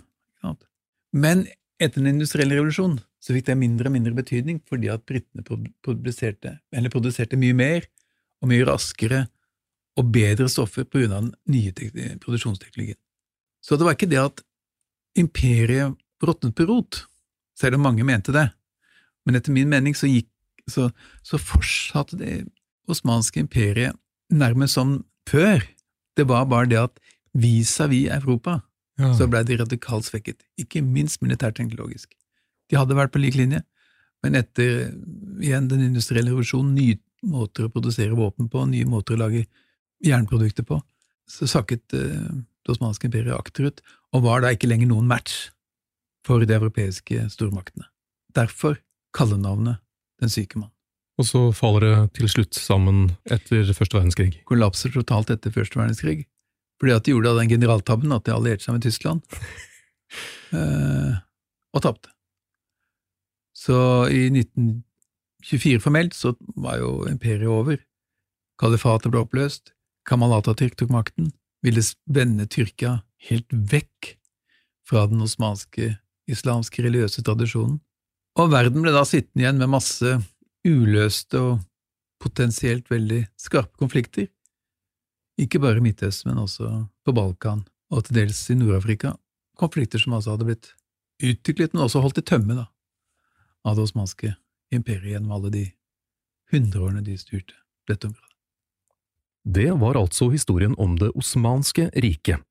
Men 1.16 1.46
etter 1.80 2.02
den 2.02 2.16
industrielle 2.16 2.56
revolusjonen 2.58 2.98
så 3.22 3.34
fikk 3.34 3.46
det 3.48 3.58
mindre 3.58 3.88
og 3.88 3.94
mindre 3.94 4.14
betydning 4.16 4.58
fordi 4.68 4.90
at 4.92 5.04
britene 5.08 5.44
produserte, 5.46 6.58
produserte, 6.92 7.38
mye 7.40 7.56
mer 7.56 7.86
og 8.42 8.50
mye 8.50 8.66
raskere 8.68 9.24
og 9.96 10.10
bedre 10.12 10.48
stoffer 10.52 10.84
på 10.84 11.00
grunn 11.00 11.14
av 11.14 11.24
den 11.24 11.54
nye 11.54 11.72
produksjonsteknologien. 12.20 12.98
Så 13.64 13.78
det 13.78 13.86
var 13.86 13.96
ikke 13.96 14.10
det 14.10 14.20
at 14.20 14.42
imperiet 15.16 15.96
råtnet 16.24 16.54
på 16.56 16.66
rot, 16.68 17.02
selv 17.58 17.78
om 17.78 17.86
mange 17.88 18.04
mente 18.06 18.34
det, 18.34 18.48
men 19.26 19.38
etter 19.38 19.54
min 19.54 19.68
mening 19.68 19.96
så, 19.98 20.08
gikk, 20.08 20.28
så, 20.70 20.88
så 21.26 21.40
fortsatte 21.40 22.18
det 22.20 22.44
osmanske 22.90 23.42
imperiet 23.42 23.96
nærmest 24.30 24.78
som 24.78 25.00
før. 25.28 25.64
Det 26.16 26.26
var 26.30 26.46
bare 26.50 26.70
det 26.70 26.78
at 26.78 27.00
vis-à-vis 27.34 28.08
-vis 28.08 28.14
Europa 28.22 28.60
ja. 28.98 29.12
så 29.14 29.26
blei 29.30 29.44
de 29.44 29.58
radikalt 29.60 30.06
svekket, 30.08 30.42
ikke 30.58 30.82
minst 30.82 31.22
militærteknologisk. 31.22 32.14
De 32.70 32.78
hadde 32.78 32.96
vært 32.96 33.12
på 33.14 33.22
lik 33.22 33.36
linje, 33.38 33.62
men 34.24 34.34
etter 34.34 34.92
igjen 35.42 35.68
den 35.68 35.84
industrielle 35.84 36.32
revolusjonen, 36.32 36.74
nye 36.74 36.98
måter 37.26 37.66
å 37.66 37.72
produsere 37.72 38.16
våpen 38.16 38.48
på, 38.48 38.64
nye 38.66 38.88
måter 38.88 39.16
å 39.16 39.22
lage 39.26 39.46
jernprodukter 40.04 40.66
på, 40.66 40.80
så 41.30 41.48
sakket 41.50 41.94
uh, 41.94 42.30
det 42.66 42.72
osmanske 42.74 43.08
imperiet 43.08 43.36
akterut, 43.36 43.82
og 44.14 44.24
var 44.26 44.42
da 44.42 44.52
ikke 44.54 44.70
lenger 44.70 44.90
noen 44.90 45.08
match 45.10 45.50
for 46.26 46.42
de 46.42 46.56
europeiske 46.56 47.28
stormaktene. 47.32 47.86
Derfor 48.34 48.80
kallenavnet 49.16 49.82
Den 50.16 50.30
syke 50.32 50.56
mann. 50.56 50.70
Og 51.20 51.26
så 51.28 51.40
faller 51.52 51.84
det 51.84 51.96
til 52.16 52.28
slutt 52.32 52.56
sammen 52.56 53.10
etter 53.28 53.68
første 53.76 53.98
verdenskrig? 53.98 54.30
Kollapser 54.48 54.92
totalt 54.94 55.28
etter 55.32 55.52
første 55.52 55.76
verdenskrig. 55.76 56.24
Fordi 56.80 56.94
at 56.94 57.04
de 57.04 57.12
gjorde 57.12 57.34
den 57.36 57.50
generaltabben 57.52 58.12
at 58.16 58.24
de 58.24 58.32
allierte 58.32 58.64
seg 58.64 58.76
med 58.76 58.84
Tyskland, 58.84 59.20
eh, 60.56 61.18
og 61.76 61.84
tapte. 61.84 62.12
Så 63.56 63.76
i 64.12 64.26
1924 64.32 65.84
formelt 65.84 66.16
så 66.16 66.32
var 66.56 66.80
jo 66.80 66.92
imperiet 67.08 67.48
over. 67.52 67.80
Kalifatet 68.60 69.12
ble 69.12 69.24
oppløst. 69.24 69.72
Kamal 70.08 70.36
Atatürk 70.36 70.76
tok 70.80 70.92
makten, 70.92 71.32
ville 71.64 71.82
vende 72.08 72.48
Tyrkia 72.48 73.00
helt 73.28 73.52
vekk 73.52 74.14
fra 74.86 75.04
den 75.10 75.24
osmanske 75.24 75.96
islamske 76.30 76.82
religiøse 76.84 77.24
tradisjonen. 77.26 77.78
Og 78.36 78.50
verden 78.52 78.84
ble 78.84 78.92
da 78.92 79.04
sittende 79.08 79.44
igjen 79.44 79.60
med 79.60 79.72
masse 79.72 80.16
uløste 80.66 81.40
og 81.40 81.60
potensielt 82.22 82.90
veldig 82.90 83.22
skarpe 83.40 83.78
konflikter, 83.80 84.28
ikke 85.36 85.60
bare 85.60 85.80
i 85.80 85.84
Midtøsten, 85.84 86.32
men 86.32 86.40
også 86.46 86.70
på 87.04 87.12
Balkan 87.16 87.66
og 87.92 88.06
til 88.06 88.16
dels 88.22 88.40
i 88.50 88.56
Nord-Afrika, 88.56 89.12
konflikter 89.60 90.00
som 90.00 90.16
altså 90.16 90.34
hadde 90.34 90.48
blitt 90.48 90.70
utviklet, 91.22 91.74
men 91.74 91.84
også 91.84 92.02
holdt 92.04 92.20
i 92.22 92.26
tømme 92.26 92.56
da, 92.56 92.66
av 93.68 93.76
det 93.76 93.84
osmanske 93.86 94.32
imperiet 94.74 95.14
gjennom 95.14 95.36
alle 95.36 95.52
de 95.52 95.66
hundreårene 96.52 97.04
de 97.04 97.18
styrte 97.20 97.54
dette 97.88 98.08
området. 98.08 98.32
Det 99.46 99.70
var 99.78 99.98
altså 100.00 100.30
historien 100.32 100.74
om 100.82 100.96
det 100.98 101.12
osmanske 101.14 101.90
riket. 102.02 102.42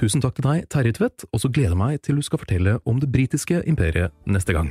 Tusen 0.00 0.22
takk 0.24 0.38
til 0.38 0.46
deg, 0.46 0.62
Terje 0.72 0.94
Tvedt, 0.96 1.26
og 1.28 1.42
så 1.42 1.50
gleder 1.52 1.74
jeg 1.74 1.78
meg 1.80 1.98
til 2.00 2.16
du 2.16 2.24
skal 2.24 2.40
fortelle 2.40 2.78
om 2.88 2.96
det 3.02 3.10
britiske 3.12 3.58
imperiet 3.68 4.14
neste 4.24 4.54
gang. 4.56 4.70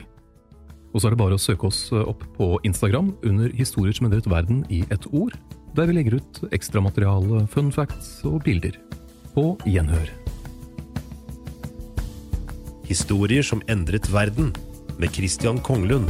Og 0.89 0.97
så 0.97 1.05
er 1.05 1.13
det 1.13 1.19
bare 1.21 1.37
å 1.37 1.41
søke 1.41 1.69
oss 1.69 1.83
opp 1.93 2.23
på 2.33 2.47
Instagram 2.65 3.11
under 3.29 3.53
Historier 3.53 3.93
som 3.93 4.07
endret 4.07 4.25
verden 4.25 4.63
i 4.73 4.81
ett 4.89 5.05
ord, 5.13 5.35
der 5.77 5.85
vi 5.85 5.99
legger 5.99 6.17
ut 6.17 6.39
ekstramateriale, 6.49 7.43
fun 7.53 7.69
facts 7.69 8.23
og 8.25 8.41
bilder. 8.47 8.73
På 9.35 9.53
gjenhør. 9.69 10.09
Historier 12.89 13.45
som 13.45 13.61
endret 13.69 14.09
verden, 14.09 14.49
med 14.97 15.13
Christian 15.13 15.61
Konglund. 15.61 16.09